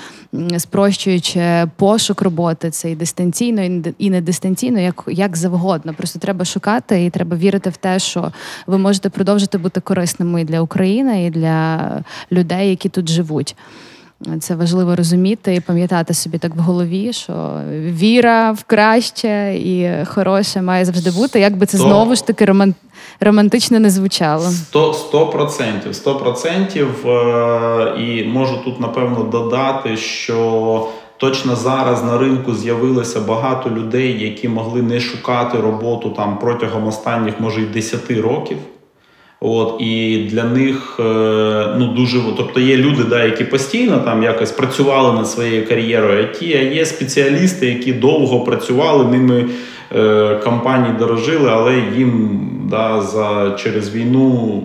спрощуючи 0.59 1.67
пошук 1.77 2.23
роботи. 2.23 2.71
Це 2.71 2.91
і 2.91 2.97
дистанційно, 2.97 3.63
і 3.99 4.11
не 4.11 4.21
дистанційно, 4.21 4.81
як, 4.81 5.05
як 5.07 5.37
завгодно. 5.37 5.95
Просто 5.95 6.19
треба 6.19 6.45
шукати 6.45 6.88
працювати, 6.89 7.05
і 7.05 7.11
треба 7.11 7.37
вірити 7.37 7.71
в 7.71 7.77
те, 7.77 7.99
що 7.99 8.33
ви 8.67 8.79
можете 8.79 9.09
продовжити 9.11 9.59
бути 9.59 9.81
корисними 9.81 10.41
і 10.41 10.45
для 10.45 10.61
України, 10.61 11.27
і 11.27 11.31
для 11.31 11.91
людей, 12.33 12.71
які 12.71 12.89
тут 12.89 13.09
живуть. 13.09 13.57
Це 14.41 14.55
важливо 14.55 14.97
розуміти 14.97 15.55
і 15.55 15.61
пам'ятати 15.61 16.15
собі 16.15 16.39
так 16.39 16.55
в 16.55 16.59
голові, 16.59 17.13
що 17.13 17.61
віра 17.71 18.53
в 18.53 18.65
краще 18.65 19.55
і 19.57 20.05
хороше 20.05 20.63
має 20.63 20.85
завжди 20.85 21.11
бути, 21.11 21.41
як 21.41 21.57
би 21.57 21.67
це 21.67 21.79
знову 21.79 22.15
ж 22.15 22.27
таки 22.27 22.45
роман... 22.45 22.75
романтично 23.21 23.79
не 23.79 23.91
звучало. 23.91 24.51
Сто 24.95 25.27
процентів. 25.33 25.95
Сто 25.95 26.17
процентів. 26.17 27.07
Е, 27.07 27.95
і 27.99 28.25
можу 28.25 28.57
тут 28.65 28.81
напевно 28.81 29.23
додати, 29.23 29.97
що 29.97 30.89
Точно 31.19 31.57
зараз 31.57 32.05
на 32.05 32.19
ринку 32.19 32.55
з'явилося 32.55 33.21
багато 33.21 33.71
людей, 33.71 34.25
які 34.25 34.49
могли 34.49 34.83
не 34.83 35.01
шукати 35.01 35.59
роботу 35.61 36.11
там 36.11 36.39
протягом 36.39 36.87
останніх, 36.87 37.41
може 37.41 37.61
й 37.63 37.67
10 37.67 38.11
років. 38.11 38.57
От, 39.41 39.81
І 39.81 40.25
для 40.31 40.45
них 40.45 40.97
е, 41.01 41.03
ну 41.79 41.87
дуже 41.87 42.21
тобто 42.37 42.61
є 42.61 42.77
люди, 42.77 43.05
да, 43.05 43.25
які 43.25 43.45
постійно 43.45 43.99
там 43.99 44.23
якось 44.23 44.53
працювали 44.53 45.13
над 45.13 45.29
своєю 45.29 45.69
кар'єрою, 45.69 46.23
IT, 46.23 46.57
а 46.59 46.75
є 46.75 46.87
спеціалісти, 46.87 47.67
які 47.67 47.93
довго 47.93 48.41
працювали, 48.41 49.05
ними 49.05 49.47
е, 49.97 50.41
компанії 50.45 50.95
дорожили, 50.99 51.51
але 51.51 51.83
їм 51.97 52.41
да, 52.71 53.01
за 53.01 53.57
через 53.59 53.95
війну 53.95 54.63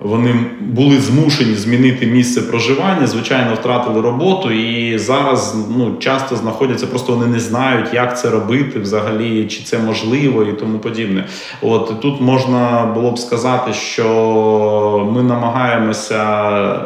вони 0.00 0.34
були 0.60 1.00
змушені 1.00 1.54
змінити 1.54 2.06
місце 2.06 2.42
проживання, 2.42 3.06
звичайно, 3.06 3.54
втратили 3.54 4.00
роботу 4.00 4.50
і 4.50 4.98
зараз 4.98 5.56
ну, 5.76 5.96
часто 5.98 6.36
знаходяться, 6.36 6.86
просто 6.86 7.12
вони 7.12 7.26
не 7.26 7.40
знають, 7.40 7.94
як 7.94 8.18
це 8.18 8.30
робити 8.30 8.78
взагалі, 8.78 9.44
чи 9.44 9.62
це 9.62 9.78
можливо 9.78 10.42
і 10.42 10.52
тому 10.52 10.78
подібне. 10.78 11.24
От 11.62 12.00
тут 12.00 12.20
можна 12.20 12.92
було 12.94 13.10
б 13.10 13.18
сказати, 13.18 13.72
що 13.72 15.10
ми 15.12 15.22
намагаємося 15.22 16.22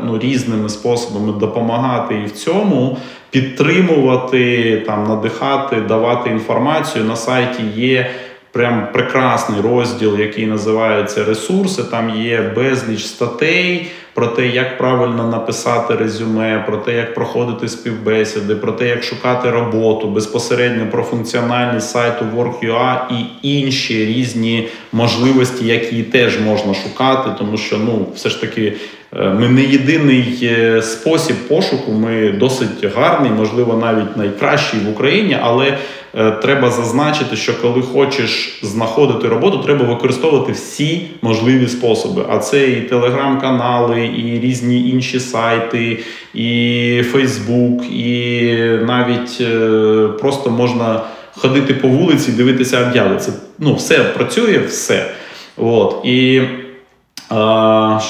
ну, 0.07 0.19
різними 0.19 0.69
способами 0.69 1.33
допомагати 1.33 2.15
і 2.15 2.27
в 2.27 2.33
цьому. 2.33 2.97
Підтримувати, 3.31 4.77
там, 4.87 5.05
надихати, 5.09 5.81
давати 5.81 6.31
інформацію 6.31 7.05
на 7.05 7.17
сайті 7.17 7.63
є 7.77 8.11
прям 8.53 8.89
прекрасний 8.93 9.61
розділ, 9.61 10.21
який 10.21 10.47
називається 10.47 11.25
ресурси. 11.25 11.83
Там 11.91 12.11
є 12.21 12.53
безліч 12.57 13.05
статей 13.05 13.91
про 14.15 14.27
те, 14.27 14.47
як 14.47 14.79
правильно 14.79 15.29
написати 15.29 15.95
резюме, 15.95 16.65
про 16.67 16.77
те, 16.77 16.97
як 16.97 17.15
проходити 17.15 17.69
співбесіди, 17.69 18.55
про 18.55 18.73
те, 18.73 18.89
як 18.89 19.03
шукати 19.03 19.51
роботу, 19.51 20.09
безпосередньо 20.09 20.87
про 20.91 21.03
функціональність 21.03 21.91
сайту 21.91 22.25
Work.ua 22.37 22.97
і 23.11 23.25
інші 23.61 24.07
різні 24.07 24.69
можливості, 24.93 25.67
які 25.67 26.03
теж 26.03 26.41
можна 26.41 26.75
шукати, 26.75 27.31
тому 27.39 27.57
що 27.57 27.79
ну, 27.79 28.07
все 28.15 28.29
ж 28.29 28.41
таки. 28.41 28.73
Е, 29.17 29.29
ми 29.29 29.49
не 29.49 29.63
єдиний 29.63 30.39
е, 30.43 30.83
спосіб 30.83 31.37
пошуку, 31.49 31.93
ми 31.93 32.33
досить 32.33 32.85
гарний, 32.97 33.31
можливо, 33.31 33.75
навіть 33.75 34.17
найкращий 34.17 34.81
в 34.81 34.91
Україні, 34.91 35.39
але 35.43 35.79
треба 36.13 36.71
зазначити, 36.71 37.37
що 37.37 37.61
коли 37.63 37.83
хочеш 37.83 38.61
знаходити 38.63 39.29
роботу, 39.29 39.59
треба 39.59 39.85
використовувати 39.85 40.53
всі 40.53 41.07
можливі 41.23 41.69
способи. 41.69 42.25
А 42.29 42.39
це 42.39 42.69
і 42.71 42.81
телеграм-канали, 42.81 44.07
і 44.07 44.41
різні 44.41 44.91
інші 44.91 45.21
сайти, 45.21 45.99
і 46.35 47.03
Фейсбук, 47.13 47.85
і 47.93 48.55
навіть 48.87 49.39
е, 49.41 50.09
просто 50.21 50.51
можна 50.51 51.01
ходити 51.37 51.75
по 51.75 51.89
вулиці, 51.89 52.33
дивитися 52.33 52.87
об'яви. 52.89 53.17
Це 53.17 53.33
ну, 53.59 53.75
все 53.75 53.99
працює, 53.99 54.59
все. 54.69 55.11
От. 55.57 55.97
І 56.05 56.43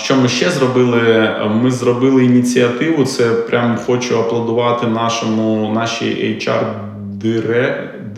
Що 0.04 0.16
ми 0.22 0.28
ще 0.28 0.50
зробили? 0.50 1.30
Ми 1.62 1.70
зробили 1.70 2.24
ініціативу. 2.24 3.04
Це 3.04 3.24
прям 3.30 3.78
хочу 3.86 4.18
аплодувати 4.18 4.86
нашому 4.86 5.72
нашій 5.74 6.10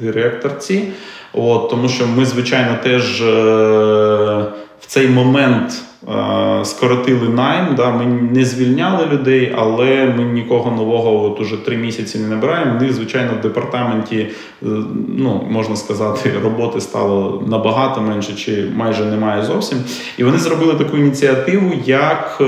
HR-директорці. 0.02 0.82
От, 1.32 1.70
Тому 1.70 1.88
що 1.88 2.06
ми, 2.06 2.24
звичайно, 2.24 2.76
теж 2.82 3.22
е, 3.22 3.24
в 4.80 4.86
цей 4.86 5.08
момент 5.08 5.82
е, 6.08 6.64
скоротили 6.64 7.28
найм. 7.28 7.74
Да, 7.76 7.90
Ми 7.90 8.04
не 8.04 8.44
звільняли 8.44 9.06
людей, 9.06 9.54
але 9.58 10.14
ми 10.16 10.24
нікого 10.24 10.76
нового 10.76 11.24
от 11.24 11.40
уже 11.40 11.56
три 11.56 11.76
місяці 11.76 12.18
не 12.18 12.28
набираємо. 12.28 12.78
В 12.78 12.82
них, 12.82 12.92
звичайно, 12.92 13.30
в 13.38 13.42
департаменті, 13.42 14.18
е, 14.18 14.30
ну 15.18 15.46
можна 15.50 15.76
сказати, 15.76 16.32
роботи 16.42 16.80
стало 16.80 17.42
набагато 17.46 18.00
менше 18.00 18.32
чи 18.32 18.68
майже 18.76 19.04
немає 19.04 19.42
зовсім. 19.42 19.78
І 20.18 20.24
вони 20.24 20.38
зробили 20.38 20.74
таку 20.74 20.96
ініціативу, 20.96 21.72
як. 21.86 22.42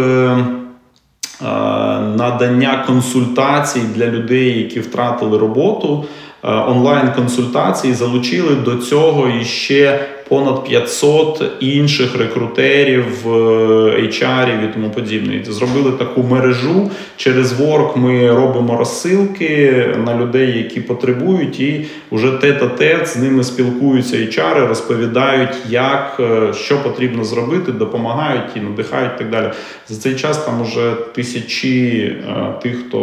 Надання 2.16 2.84
консультацій 2.86 3.80
для 3.94 4.06
людей, 4.06 4.58
які 4.58 4.80
втратили 4.80 5.38
роботу, 5.38 6.04
онлайн-консультації 6.44 7.94
залучили 7.94 8.54
до 8.54 8.76
цього 8.76 9.28
іще 9.40 10.00
понад 10.28 10.64
500 10.64 11.42
інших 11.60 12.18
рекрутерів, 12.18 13.06
HR 13.26 14.64
і 14.64 14.72
тому 14.72 14.90
подібне. 14.90 15.44
Зробили 15.44 15.92
таку 15.92 16.22
мережу. 16.22 16.90
Через 17.16 17.60
Work 17.60 17.98
ми 17.98 18.34
робимо 18.34 18.76
розсилки 18.76 19.86
на 20.04 20.18
людей, 20.18 20.58
які 20.58 20.80
потребують, 20.80 21.60
і 21.60 21.86
вже 22.12 22.30
тет-а-тет 22.30 23.06
з 23.06 23.16
ними 23.16 23.44
спілкуються 23.44 24.16
HR, 24.16 24.66
розповідають, 24.68 25.56
як 25.68 26.16
е, 26.20 26.52
що 26.52 26.82
потрібно 26.82 27.24
зробити, 27.24 27.72
допомагають 27.72 28.56
і 28.56 28.60
надихають. 28.60 29.12
і 29.14 29.18
Так 29.18 29.30
далі 29.30 29.50
за 29.88 30.00
цей 30.00 30.14
час 30.14 30.44
там 30.44 30.62
уже 30.62 30.92
тисячі 31.14 31.98
е, 31.98 32.54
тих, 32.62 32.76
хто 32.86 33.00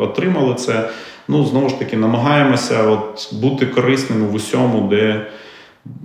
отримали 0.00 0.54
це. 0.54 0.90
Ну 1.30 1.44
знову 1.44 1.68
ж 1.68 1.78
таки 1.78 1.96
намагаємося 1.96 2.82
от 2.82 3.34
бути 3.34 3.66
корисними 3.66 4.26
в 4.26 4.34
усьому, 4.34 4.88
де 4.88 5.26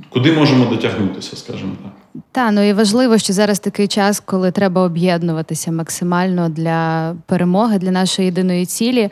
куди 0.09 0.32
можемо 0.32 0.65
дотягнутися, 0.65 1.36
скажімо 1.36 1.71
так. 1.84 2.21
Та 2.32 2.51
ну 2.51 2.69
і 2.69 2.73
важливо, 2.73 3.17
що 3.17 3.34
зараз 3.34 3.59
такий 3.59 3.88
час, 3.88 4.19
коли 4.19 4.51
треба 4.51 4.82
об'єднуватися 4.82 5.71
максимально 5.71 6.49
для 6.49 7.13
перемоги, 7.26 7.78
для 7.80 7.91
нашої 7.91 8.26
єдиної 8.26 8.65
цілі. 8.65 9.09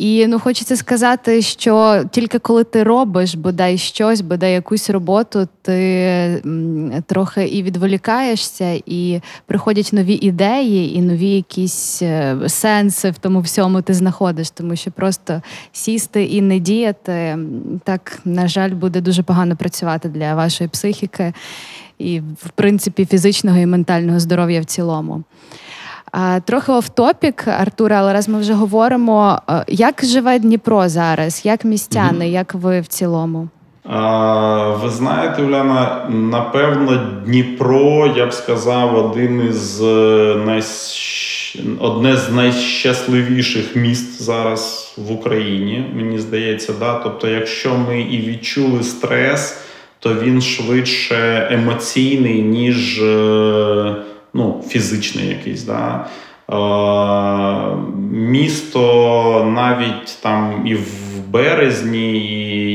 І 0.00 0.26
ну 0.26 0.38
хочеться 0.38 0.76
сказати, 0.76 1.42
що 1.42 2.04
тільки 2.10 2.38
коли 2.38 2.64
ти 2.64 2.82
робиш 2.82 3.34
бодай 3.34 3.78
щось, 3.78 4.20
бодай 4.20 4.52
якусь 4.52 4.90
роботу, 4.90 5.48
ти 5.62 6.42
трохи 7.06 7.44
і 7.44 7.62
відволікаєшся, 7.62 8.80
і 8.86 9.20
приходять 9.46 9.90
нові 9.92 10.14
ідеї, 10.14 10.96
і 10.96 11.00
нові 11.00 11.28
якісь 11.28 12.02
е, 12.02 12.36
сенси 12.46 13.10
в 13.10 13.18
тому 13.18 13.40
всьому 13.40 13.82
ти 13.82 13.94
знаходиш, 13.94 14.50
тому 14.50 14.76
що 14.76 14.90
просто 14.90 15.42
сісти 15.72 16.24
і 16.24 16.42
не 16.42 16.58
діяти 16.58 17.38
так, 17.84 18.18
на 18.24 18.48
жаль, 18.48 18.70
буде 18.70 19.00
дуже 19.00 19.22
погано 19.22 19.56
працювати 19.56 20.08
для 20.08 20.34
вашої 20.34 20.68
психіки 20.68 21.32
і, 21.98 22.20
в 22.20 22.50
принципі, 22.54 23.06
фізичного 23.06 23.58
і 23.58 23.66
ментального 23.66 24.20
здоров'я 24.20 24.60
в 24.60 24.64
цілому. 24.64 25.24
Трохи 26.44 26.72
офтопік, 26.72 27.48
Артуре, 27.48 27.94
але 27.94 28.12
раз 28.12 28.28
ми 28.28 28.40
вже 28.40 28.52
говоримо, 28.52 29.38
е, 29.50 29.64
як 29.68 30.04
живе 30.04 30.38
Дніпро 30.38 30.88
зараз, 30.88 31.40
як 31.44 31.64
містяни, 31.64 32.24
mm 32.24 32.30
як 32.30 32.54
ви 32.54 32.80
в 32.80 32.86
цілому? 32.86 33.48
А, 33.84 34.68
Ви 34.82 34.90
знаєте, 34.90 35.42
Уляна, 35.42 36.06
напевно, 36.08 36.96
Дніпро, 37.24 38.12
я 38.16 38.26
б 38.26 38.32
сказав, 38.32 38.96
один 38.96 39.48
із 39.50 39.82
е, 39.82 40.36
най... 40.46 40.62
одне 41.80 42.16
з 42.16 42.30
найщасливіших 42.30 43.76
міст 43.76 44.22
зараз 44.22 44.94
в 44.98 45.12
Україні, 45.12 45.84
мені 45.94 46.18
здається. 46.18 46.72
Да? 46.80 46.94
Тобто, 46.94 47.28
якщо 47.28 47.74
ми 47.88 48.00
і 48.00 48.20
відчули 48.20 48.82
стрес, 48.82 49.60
то 49.98 50.14
він 50.14 50.42
швидше 50.42 51.48
емоційний, 51.50 52.42
ніж. 52.42 53.02
Е, 53.02 53.94
ну, 54.34 54.64
фізичний 54.68 55.28
якийсь. 55.28 55.62
Да? 55.64 56.06
Е, 56.50 57.76
Місто 58.12 59.52
навіть 59.54 60.18
там 60.22 60.62
і 60.66 60.74
в 60.74 61.28
березні, 61.28 62.18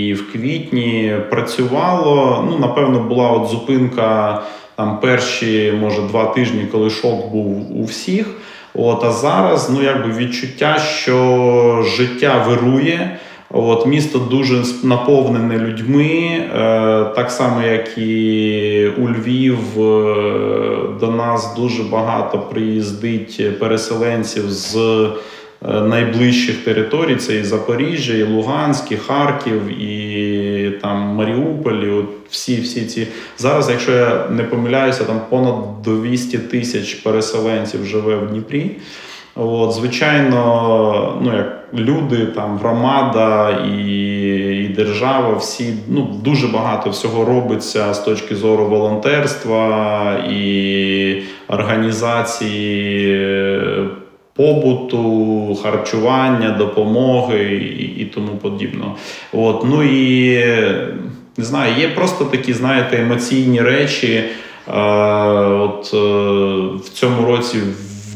і 0.08 0.14
в 0.14 0.32
квітні 0.32 1.16
працювало. 1.30 2.46
Ну, 2.50 2.58
напевно, 2.60 3.00
була 3.00 3.30
от 3.30 3.50
зупинка 3.50 4.42
там 4.76 5.00
перші, 5.00 5.74
може, 5.82 6.02
два 6.02 6.26
тижні, 6.26 6.68
коли 6.72 6.90
шок 6.90 7.32
був 7.32 7.78
у 7.82 7.84
всіх. 7.84 8.26
От, 8.74 9.04
А 9.04 9.12
зараз 9.12 9.70
ну, 9.70 9.84
якби 9.84 10.14
відчуття, 10.18 10.80
що 10.80 11.86
життя 11.98 12.46
вирує. 12.48 13.18
От 13.58 13.86
Місто 13.86 14.20
дуже 14.20 14.64
наповнене 14.84 15.58
людьми, 15.58 16.06
е, 16.06 16.48
так 17.16 17.32
само, 17.32 17.62
як 17.62 17.98
і 17.98 18.92
у 18.98 19.10
Львів, 19.10 19.58
е, 19.78 19.82
до 21.00 21.12
нас 21.12 21.56
дуже 21.56 21.84
багато 21.84 22.40
приїздить 22.40 23.60
переселенців 23.60 24.44
з 24.52 24.76
е, 24.76 25.82
найближчих 25.82 26.56
територій. 26.56 27.16
Це 27.16 27.36
і 27.36 27.44
Запоріжжя, 27.44 28.14
і 28.14 28.24
Луганськ, 28.24 28.92
і 28.92 28.98
Харків, 28.98 29.82
і 29.82 30.72
там 30.82 30.98
Маріуполь. 30.98 31.84
І 31.84 31.90
от 31.90 32.06
всі 32.30 32.62
всі 32.62 32.86
ці 32.86 33.08
зараз, 33.38 33.70
якщо 33.70 33.92
я 33.92 34.28
не 34.30 34.44
помиляюся, 34.44 35.04
там 35.04 35.22
понад 35.30 35.82
200 35.82 36.38
тисяч 36.38 36.94
переселенців 36.94 37.86
живе 37.86 38.16
в 38.16 38.28
Дніпрі. 38.28 38.72
От, 39.36 39.74
Звичайно, 39.74 41.22
ну 41.22 41.38
як 41.38 41.68
люди, 41.74 42.26
там 42.26 42.58
громада 42.58 43.50
і 43.52 44.16
і 44.66 44.68
держава, 44.68 45.34
всі 45.34 45.74
ну 45.88 46.20
дуже 46.24 46.48
багато 46.48 46.90
всього 46.90 47.26
робиться 47.26 47.94
з 47.94 48.00
точки 48.00 48.36
зору 48.36 48.66
волонтерства 48.66 50.14
і 50.30 51.22
організації 51.48 53.30
побуту, 54.36 55.58
харчування, 55.64 56.52
допомоги 56.52 57.44
і, 57.80 58.02
і 58.02 58.06
тому 58.06 58.38
подібно. 58.42 58.96
От, 59.34 59.64
ну 59.66 59.84
і 59.84 60.36
не 61.38 61.44
знаю, 61.44 61.74
є 61.80 61.90
просто 61.90 62.26
такі, 62.26 62.54
знаєте, 62.54 63.02
емоційні 63.02 63.62
речі. 63.62 64.24
Е, 64.68 64.80
от 65.50 65.92
е, 65.94 65.98
в 66.86 66.90
цьому 66.90 67.28
році. 67.28 67.58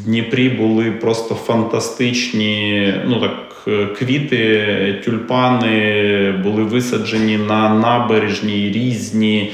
Дніпрі 0.06 0.50
були 0.50 0.92
просто 0.92 1.36
фантастичні. 1.36 2.94
Ну 3.08 3.20
так, 3.20 3.64
е, 3.68 3.86
квіти, 3.86 5.02
тюльпани 5.06 6.32
були 6.44 6.64
висаджені 6.64 7.38
на 7.38 7.70
набережній 7.70 8.72
різні. 8.72 9.52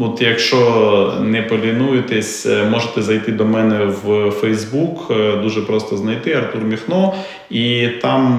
От 0.00 0.22
Якщо 0.22 1.14
не 1.22 1.42
полінуєтесь, 1.42 2.46
е, 2.46 2.64
можете 2.70 3.02
зайти 3.02 3.32
до 3.32 3.44
мене 3.44 3.84
в 3.84 4.30
Фейсбук, 4.30 5.06
е, 5.10 5.36
дуже 5.36 5.60
просто 5.60 5.96
знайти 5.96 6.32
Артур 6.32 6.64
Міхно. 6.64 7.14
І 7.50 7.88
там, 8.02 8.38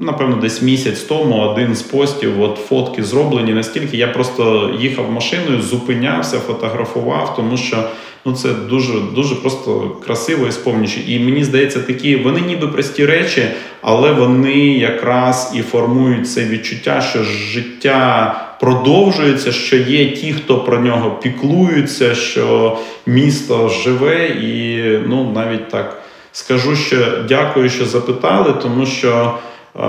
напевно, 0.00 0.36
десь 0.36 0.62
місяць 0.62 1.00
тому 1.00 1.40
один 1.40 1.74
з 1.74 1.82
постів 1.82 2.42
от 2.42 2.56
фотки 2.56 3.02
зроблені. 3.02 3.52
Наскільки 3.52 3.96
я 3.96 4.08
просто 4.08 4.70
їхав 4.80 5.12
машиною, 5.12 5.62
зупинявся, 5.62 6.38
фотографував, 6.38 7.36
тому 7.36 7.56
що 7.56 7.76
ну 8.24 8.32
це 8.32 8.48
дуже 8.52 8.92
дуже 9.14 9.34
просто 9.34 9.96
красиво 10.06 10.46
і 10.46 10.52
сповнюючи. 10.52 11.00
І 11.06 11.18
мені 11.18 11.44
здається, 11.44 11.80
такі 11.80 12.16
вони 12.16 12.40
ніби 12.40 12.68
прості 12.68 13.06
речі, 13.06 13.44
але 13.82 14.12
вони 14.12 14.58
якраз 14.68 15.52
і 15.56 15.62
формують 15.62 16.30
це 16.30 16.44
відчуття, 16.44 17.00
що 17.00 17.22
життя 17.24 18.34
продовжується, 18.60 19.52
що 19.52 19.76
є 19.76 20.10
ті, 20.10 20.32
хто 20.32 20.58
про 20.58 20.80
нього 20.80 21.10
піклуються, 21.10 22.14
що 22.14 22.78
місто 23.06 23.68
живе, 23.68 24.26
і 24.26 24.82
ну 25.06 25.32
навіть 25.34 25.68
так 25.68 26.02
скажу, 26.32 26.76
що 26.76 26.96
дякую, 27.28 27.68
що 27.68 27.86
запитали, 27.86 28.52
тому 28.62 28.86
що 28.86 29.34
е, 29.76 29.80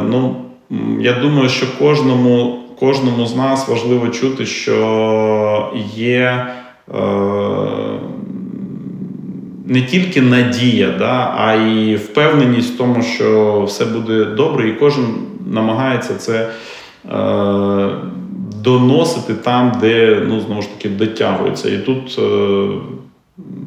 ну, 0.00 0.36
я 1.00 1.12
думаю, 1.12 1.48
що 1.48 1.66
кожному, 1.78 2.62
кожному 2.80 3.26
з 3.26 3.36
нас 3.36 3.68
важливо 3.68 4.08
чути, 4.08 4.46
що 4.46 5.72
є. 5.96 6.46
Е, 6.94 6.96
не 9.66 9.82
тільки 9.82 10.22
надія, 10.22 10.90
да, 10.98 11.34
а 11.36 11.54
й 11.54 11.96
впевненість 11.96 12.74
в 12.74 12.78
тому, 12.78 13.02
що 13.02 13.62
все 13.66 13.84
буде 13.84 14.24
добре, 14.24 14.68
і 14.68 14.72
кожен 14.72 15.04
намагається 15.46 16.14
це 16.14 16.48
е, 17.12 17.88
доносити 18.62 19.34
там, 19.34 19.78
де 19.80 20.22
ну, 20.28 20.40
знову 20.40 20.62
ж 20.62 20.68
таки 20.68 20.88
дотягується. 20.88 21.70
І 21.70 21.78
тут 21.78 22.18
е, 22.18 22.68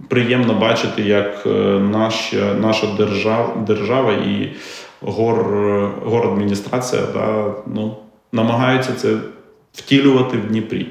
приємно 0.07 0.53
бачити, 0.53 1.01
як 1.01 1.43
е, 1.45 1.80
наша 1.80 2.53
наша 2.61 2.88
держава 2.97 3.53
держава 3.67 4.13
і 4.13 4.51
гор, 5.01 5.38
гор 6.05 6.28
адміністрація 6.28 7.01
да, 7.13 7.53
ну, 7.74 7.95
намагаються 8.32 8.91
це 8.93 9.15
втілювати 9.74 10.38
в 10.38 10.47
Дніпрі. 10.47 10.88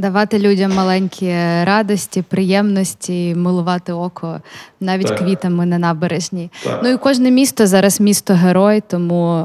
Давати 0.00 0.38
людям 0.38 0.74
маленькі 0.74 1.26
радості, 1.64 2.22
приємності, 2.22 3.34
милувати 3.34 3.92
око 3.92 4.40
навіть 4.80 5.06
Так. 5.06 5.18
квітами 5.18 5.66
на 5.66 5.78
набережній. 5.78 6.50
Так. 6.64 6.80
Ну 6.82 6.88
і 6.88 6.96
кожне 6.96 7.30
місто 7.30 7.66
зараз 7.66 8.00
місто 8.00 8.34
герой, 8.34 8.82
тому 8.88 9.44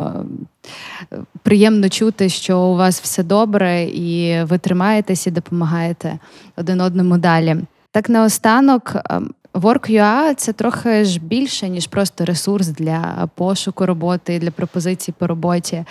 е, 1.13 1.17
приємно 1.43 1.89
чути, 1.89 2.29
що 2.29 2.59
у 2.59 2.75
вас 2.75 3.01
все 3.01 3.23
добре, 3.23 3.83
і 3.83 4.43
ви 4.43 4.57
тримаєтесь 4.57 5.27
і 5.27 5.31
допомагаєте 5.31 6.19
один 6.57 6.81
одному 6.81 7.17
далі. 7.17 7.55
Так 7.91 8.09
наостанок. 8.09 8.95
Work.ua– 9.55 10.33
це 10.35 10.53
трохи 10.53 11.05
ж 11.05 11.19
більше, 11.19 11.69
ніж 11.69 11.87
просто 11.87 12.25
ресурс 12.25 12.67
для 12.67 13.27
пошуку 13.35 13.85
роботи, 13.85 14.39
для 14.39 14.51
пропозицій 14.51 15.11
по 15.11 15.27
роботі. 15.27 15.83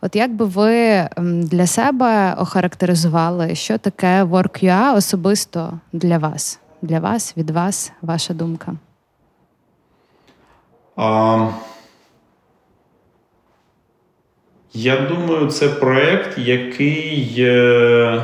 От 0.00 0.16
як 0.16 0.34
би 0.34 0.44
ви 0.44 1.08
для 1.42 1.66
себе 1.66 2.34
охарактеризували, 2.38 3.54
що 3.54 3.78
таке 3.78 4.24
Work.ua 4.24 4.96
особисто 4.96 5.78
для 5.92 6.18
вас? 6.18 6.60
Для 6.82 7.00
вас, 7.00 7.36
від 7.36 7.50
вас, 7.50 7.92
ваша 8.02 8.34
думка? 8.34 8.72
А, 10.96 11.48
я 14.72 15.00
думаю, 15.00 15.46
це 15.46 15.68
проект, 15.68 16.38
який 16.38 17.34
е, 17.38 18.22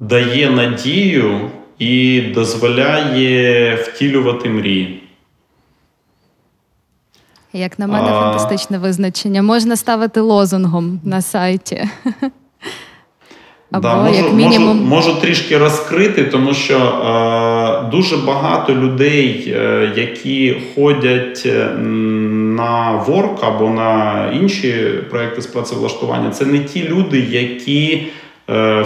дає 0.00 0.50
надію 0.50 1.50
і 1.78 2.20
дозволяє 2.20 3.74
втілювати 3.74 4.48
мрії. 4.48 5.02
Як 7.52 7.78
на 7.78 7.86
мене, 7.86 8.08
А. 8.08 8.20
фантастичне 8.20 8.78
визначення. 8.78 9.42
Можна 9.42 9.76
ставити 9.76 10.20
лозунгом 10.20 11.00
на 11.04 11.22
сайті. 11.22 11.84
Або 13.70 13.82
Да, 13.88 13.96
можу, 14.02 14.14
як 14.14 14.32
мінімум. 14.32 14.76
можу, 14.76 14.88
можу 15.10 15.20
трішки 15.20 15.58
розкрити, 15.58 16.24
тому 16.24 16.54
що 16.54 16.78
е, 16.78 17.90
дуже 17.90 18.16
багато 18.16 18.74
людей, 18.74 19.54
е, 19.56 19.92
які 19.96 20.56
ходять 20.74 21.42
е, 21.46 21.68
на 22.58 22.92
ворк 23.06 23.44
або 23.44 23.70
на 23.70 24.30
інші 24.34 24.72
проекти 25.10 25.42
з 25.42 25.46
працевлаштування, 25.46 26.30
це 26.30 26.46
не 26.46 26.58
ті 26.58 26.88
люди, 26.88 27.20
які 27.30 28.06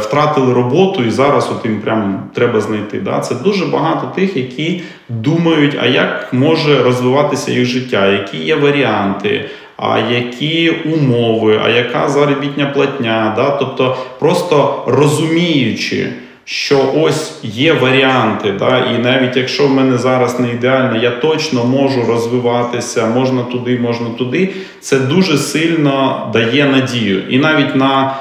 втратили 0.00 0.52
роботу 0.52 1.04
і 1.04 1.10
зараз 1.10 1.50
от 1.56 1.64
їм 1.64 1.80
прям 1.80 2.22
треба 2.34 2.60
знайти. 2.60 3.00
Да? 3.00 3.20
Це 3.20 3.34
дуже 3.34 3.66
багато 3.66 4.12
тих, 4.14 4.36
які 4.36 4.82
думають, 5.08 5.78
а 5.82 5.86
як 5.86 6.28
може 6.32 6.82
розвиватися 6.82 7.52
їх 7.52 7.64
життя, 7.64 8.06
які 8.06 8.36
є 8.36 8.56
варіанти. 8.56 9.44
А 9.76 9.98
які 9.98 10.70
умови, 10.70 11.60
а 11.64 11.68
яка 11.68 12.08
заробітня 12.08 12.66
платня? 12.66 13.32
Да? 13.36 13.50
Тобто, 13.50 13.96
просто 14.18 14.84
розуміючи, 14.86 16.06
що 16.44 16.92
ось 16.96 17.38
є 17.42 17.72
варіанти, 17.72 18.52
да? 18.58 18.78
і 18.78 18.98
навіть 18.98 19.36
якщо 19.36 19.66
в 19.66 19.70
мене 19.70 19.98
зараз 19.98 20.40
не 20.40 20.50
ідеально, 20.50 21.02
я 21.02 21.10
точно 21.10 21.64
можу 21.64 22.04
розвиватися, 22.04 23.06
можна 23.06 23.42
туди, 23.42 23.78
можна 23.78 24.06
туди. 24.18 24.48
Це 24.80 24.98
дуже 24.98 25.38
сильно 25.38 26.26
дає 26.32 26.64
надію. 26.64 27.22
І 27.28 27.38
навіть 27.38 27.76
на 27.76 28.06
е, 28.06 28.14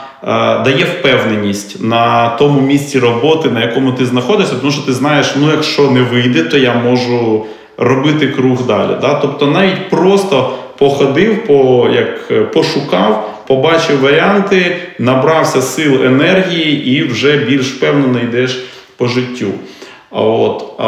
дає 0.64 0.86
впевненість 0.86 1.84
на 1.84 2.30
тому 2.30 2.62
місці 2.62 3.00
роботи, 3.00 3.50
на 3.50 3.62
якому 3.62 3.92
ти 3.92 4.06
знаходишся, 4.06 4.56
тому 4.56 4.72
що 4.72 4.82
ти 4.82 4.94
знаєш, 4.94 5.36
ну 5.36 5.52
якщо 5.52 5.92
не 5.92 6.02
вийде, 6.02 6.44
то 6.44 6.58
я 6.58 6.74
можу 6.74 7.46
робити 7.78 8.28
круг 8.28 8.66
далі. 8.68 8.98
Да? 9.02 9.14
Тобто 9.14 9.46
навіть 9.46 9.90
просто 9.90 10.54
походив, 10.78 11.46
по, 11.48 11.90
як 11.94 12.32
е, 12.32 12.42
пошукав, 12.42 13.40
побачив 13.48 14.00
варіанти, 14.00 14.76
набрався 15.00 15.62
сил 15.62 16.06
енергії 16.06 16.86
і 16.86 17.04
вже 17.04 17.38
більш 17.38 17.72
впевнено 17.74 18.20
йдеш 18.20 18.64
по 18.98 19.08
життю. 19.08 19.48
От, 20.12 20.66
а, 20.78 20.88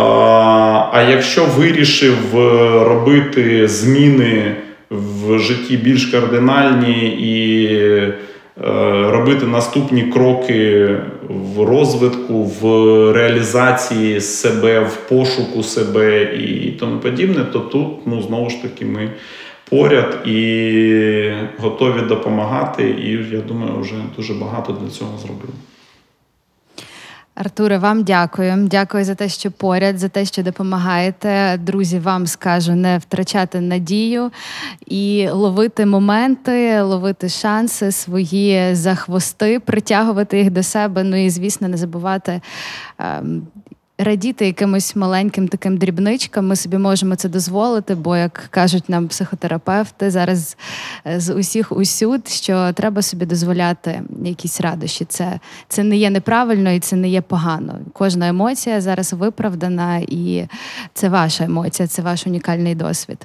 а 0.93 1.01
якщо 1.09 1.45
вирішив 1.57 2.39
е, 2.39 2.39
робити 2.83 3.67
зміни 3.67 4.55
в 4.89 5.39
житті 5.39 5.77
більш 5.77 6.05
кардинальні 6.05 7.07
і 7.07 7.65
е, 7.75 8.13
робити 8.55 9.45
наступні 9.45 10.03
кроки 10.03 10.89
в 11.29 11.63
розвитку, 11.63 12.43
в 12.43 12.63
реалізації 13.13 14.21
себе, 14.21 14.79
в 14.79 14.95
пошуку 15.09 15.63
себе 15.63 16.23
і 16.35 16.71
тому 16.71 16.99
подібне, 16.99 17.43
то 17.53 17.59
тут 17.59 17.87
ну, 18.05 18.21
знову 18.21 18.49
ж 18.49 18.61
таки 18.61 18.85
ми 18.85 19.11
поряд 19.69 20.27
і 20.27 21.31
готові 21.57 22.01
допомагати. 22.01 22.83
І 22.83 23.35
я 23.35 23.41
думаю, 23.41 23.79
вже 23.79 23.95
дуже 24.17 24.33
багато 24.33 24.77
для 24.81 24.89
цього 24.89 25.17
зробили. 25.17 25.53
Артуре, 27.35 27.77
вам 27.77 28.03
дякую. 28.03 28.67
Дякую 28.67 29.03
за 29.03 29.15
те, 29.15 29.29
що 29.29 29.51
поряд, 29.51 29.99
за 29.99 30.09
те, 30.09 30.25
що 30.25 30.43
допомагаєте. 30.43 31.57
Друзі, 31.57 31.99
вам 31.99 32.27
скажу 32.27 32.75
не 32.75 32.97
втрачати 32.97 33.61
надію 33.61 34.31
і 34.85 35.29
ловити 35.29 35.85
моменти, 35.85 36.81
ловити 36.81 37.29
шанси 37.29 37.91
свої 37.91 38.75
за 38.75 38.95
хвости, 38.95 39.59
притягувати 39.59 40.37
їх 40.37 40.51
до 40.51 40.63
себе. 40.63 41.03
Ну 41.03 41.25
і 41.25 41.29
звісно, 41.29 41.67
не 41.67 41.77
забувати. 41.77 42.41
Радіти 44.03 44.45
якимось 44.45 44.95
маленьким 44.95 45.47
таким 45.47 45.77
дрібничкам, 45.77 46.47
ми 46.47 46.55
собі 46.55 46.77
можемо 46.77 47.15
це 47.15 47.29
дозволити, 47.29 47.95
бо, 47.95 48.17
як 48.17 48.47
кажуть 48.49 48.89
нам 48.89 49.07
психотерапевти, 49.07 50.11
зараз 50.11 50.57
е, 51.07 51.19
з 51.19 51.33
усіх 51.33 51.71
усюд, 51.71 52.27
що 52.27 52.73
треба 52.73 53.01
собі 53.01 53.25
дозволяти 53.25 54.01
якісь 54.23 54.61
радощі. 54.61 55.05
Це, 55.05 55.39
це 55.67 55.83
не 55.83 55.97
є 55.97 56.09
неправильно 56.09 56.71
і 56.71 56.79
це 56.79 56.95
не 56.95 57.09
є 57.09 57.21
погано. 57.21 57.79
Кожна 57.93 58.27
емоція 58.27 58.81
зараз 58.81 59.13
виправдана, 59.13 59.97
і 59.97 60.47
це 60.93 61.09
ваша 61.09 61.43
емоція, 61.43 61.87
це 61.87 62.01
ваш 62.01 62.27
унікальний 62.27 62.75
досвід. 62.75 63.17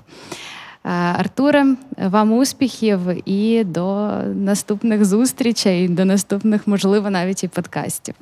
Е, 0.84 0.90
Артуре, 0.90 1.66
вам 1.96 2.32
успіхів 2.32 3.00
і 3.28 3.64
до 3.64 4.10
наступних 4.34 5.04
зустрічей, 5.04 5.88
до 5.88 6.04
наступних, 6.04 6.66
можливо, 6.66 7.10
навіть 7.10 7.44
і 7.44 7.48
подкастів. 7.48 8.14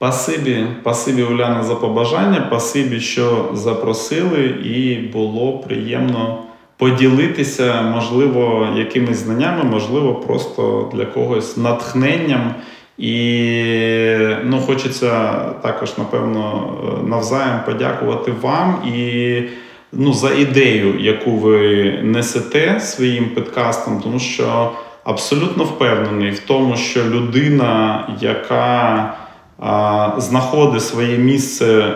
Пасибі, 0.00 0.66
пасибі 0.82 1.22
Уляна 1.22 1.62
за 1.62 1.74
побажання, 1.74 2.40
пасибі, 2.40 3.00
що 3.00 3.48
запросили, 3.54 4.44
і 4.44 4.96
було 5.12 5.58
приємно 5.58 6.38
поділитися, 6.76 7.82
можливо, 7.82 8.68
якимись 8.76 9.16
знаннями, 9.16 9.64
можливо, 9.64 10.14
просто 10.14 10.90
для 10.94 11.04
когось 11.04 11.56
натхненням. 11.56 12.54
І 12.98 13.14
ну, 14.44 14.58
хочеться 14.58 15.34
також, 15.62 15.98
напевно, 15.98 16.72
навзаєм 17.06 17.60
подякувати 17.66 18.32
вам 18.40 18.82
і 18.94 19.42
ну, 19.92 20.12
за 20.12 20.34
ідею, 20.34 21.00
яку 21.00 21.30
ви 21.30 21.84
несете 22.02 22.80
своїм 22.80 23.28
підкастом, 23.28 24.00
тому 24.02 24.18
що 24.18 24.70
абсолютно 25.04 25.64
впевнений 25.64 26.30
в 26.30 26.38
тому, 26.38 26.76
що 26.76 27.04
людина, 27.04 28.04
яка 28.20 29.14
знаходить 30.18 30.82
своє 30.82 31.18
місце 31.18 31.94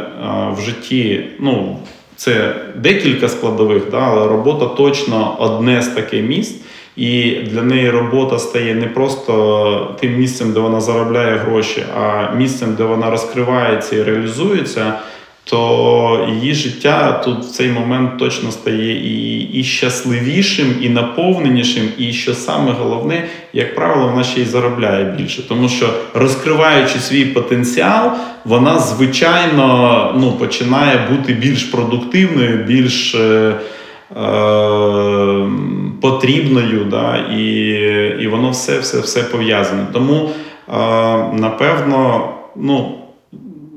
в 0.56 0.60
житті, 0.60 1.24
ну, 1.40 1.78
це 2.16 2.54
декілька 2.76 3.28
складових, 3.28 3.82
да, 3.90 3.98
але 3.98 4.28
робота 4.28 4.66
точно 4.66 5.36
одне 5.38 5.82
з 5.82 5.88
таких 5.88 6.24
місць. 6.24 6.60
І 6.96 7.30
для 7.30 7.62
неї 7.62 7.90
робота 7.90 8.38
стає 8.38 8.74
не 8.74 8.86
просто 8.86 9.96
тим 10.00 10.16
місцем, 10.16 10.52
де 10.52 10.60
вона 10.60 10.80
заробляє 10.80 11.36
гроші, 11.36 11.84
а 11.96 12.34
місцем, 12.34 12.74
де 12.74 12.84
вона 12.84 13.10
розкривається 13.10 13.96
і 13.96 14.02
реалізується, 14.02 14.98
то 15.44 16.28
її 16.28 16.54
життя 16.54 17.12
тут 17.24 17.44
в 17.44 17.50
цей 17.50 17.68
момент 17.68 18.18
точно 18.18 18.50
стає 18.52 18.92
і, 18.92 19.40
і 19.40 19.64
щасливішим, 19.64 20.74
і 20.80 20.88
наповненішим, 20.88 21.88
і 21.98 22.12
що 22.12 22.34
саме 22.34 22.72
головне, 22.72 23.24
як 23.52 23.74
правило, 23.74 24.08
вона 24.08 24.24
ще 24.24 24.40
й 24.40 24.44
заробляє 24.44 25.04
більше. 25.04 25.48
Тому 25.48 25.68
що 25.68 25.90
розкриваючи 26.14 26.98
свій 26.98 27.24
потенціал, 27.24 28.10
вона 28.44 28.78
звичайно 28.78 30.14
ну, 30.20 30.32
починає 30.32 31.08
бути 31.10 31.32
більш 31.32 31.64
продуктивною, 31.64 32.64
більш. 32.64 33.14
Е, 33.14 33.54
е, 34.16 35.50
Потрібною, 36.00 36.84
да, 36.84 37.16
і 37.16 37.44
і 38.20 38.26
воно 38.26 38.50
все 38.50 38.78
все, 38.78 39.00
все 39.00 39.22
пов'язане. 39.22 39.86
Тому, 39.92 40.30
е, 40.68 40.72
напевно, 41.32 42.28
ну, 42.56 43.03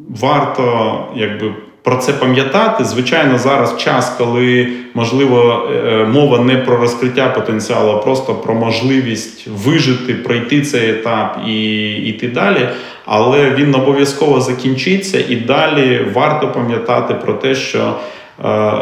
варто 0.10 1.00
якби, 1.16 1.54
про 1.84 1.96
це 1.96 2.14
пам'ятати. 2.14 2.84
Звичайно, 2.84 3.38
зараз 3.38 3.78
час, 3.78 4.10
коли 4.18 4.68
можливо 4.94 5.70
е, 5.74 6.06
мова 6.06 6.40
не 6.40 6.56
про 6.56 6.78
розкриття 6.78 7.30
потенціалу, 7.30 7.92
а 7.92 7.98
просто 7.98 8.36
про 8.36 8.56
можливість 8.56 9.48
вижити, 9.48 10.14
пройти 10.14 10.62
цей 10.62 10.90
етап 10.90 11.42
і 11.48 11.86
йти 11.92 12.28
далі. 12.28 12.70
Але 13.06 13.50
він 13.50 13.76
обов'язково 13.76 14.42
закінчиться, 14.42 15.20
і 15.30 15.36
далі 15.36 16.06
варто 16.14 16.48
пам'ятати 16.48 17.14
про 17.14 17.34
те, 17.34 17.56
що. 17.56 17.94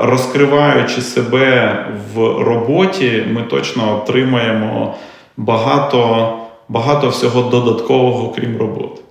Розкриваючи 0.02 1.02
себе 1.02 1.78
в 2.14 2.20
роботі, 2.44 3.24
ми 3.32 3.42
точно 3.42 4.02
отримаємо 4.02 4.96
багато 5.38 6.30
багато 6.70 7.10
всього 7.10 7.50
додаткового, 7.50 8.30
крім 8.30 8.58
роботи. 8.58 9.05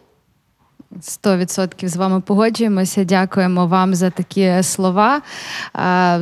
100% 1.01 1.89
з 1.89 1.97
вами 1.97 2.21
погоджуємося. 2.21 3.05
Дякуємо 3.05 3.67
вам 3.67 3.95
за 3.95 4.11
такі 4.11 4.63
слова. 4.63 5.23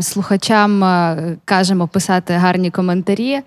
Слухачам 0.00 0.84
е, 0.84 1.36
кажемо 1.44 1.88
писати 1.88 2.34
гарні 2.34 2.70
коментарі 2.70 3.32
е, 3.32 3.44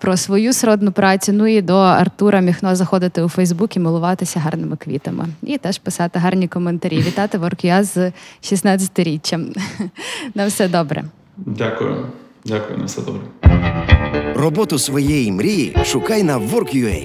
про 0.00 0.16
свою 0.16 0.52
сродну 0.52 0.92
працю. 0.92 1.32
Ну 1.32 1.46
і 1.46 1.62
до 1.62 1.76
Артура 1.76 2.40
Міхно 2.40 2.76
заходити 2.76 3.22
у 3.22 3.28
Фейсбук 3.28 3.76
і 3.76 3.80
милуватися 3.80 4.40
гарними 4.40 4.76
квітами. 4.76 5.26
І 5.42 5.58
теж 5.58 5.78
писати 5.78 6.18
гарні 6.18 6.48
коментарі. 6.48 6.98
Вітати 6.98 7.38
Ворк'я 7.38 7.84
з 7.84 8.12
16-річчям. 8.42 9.56
На 10.34 10.46
все 10.46 10.68
добре. 10.68 11.04
Дякую. 11.36 12.06
Дякую, 12.44 12.78
на 12.78 12.84
все 12.84 13.02
добре. 13.02 13.97
Роботу 14.34 14.78
своєї 14.78 15.32
мрії 15.32 15.76
шукай 15.84 16.22
на 16.22 16.38
Work.ua. 16.38 17.02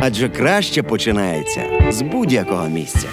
Адже 0.00 0.28
краще 0.28 0.82
починається 0.82 1.60
з 1.90 2.02
будь-якого 2.02 2.68
місця. 2.68 3.08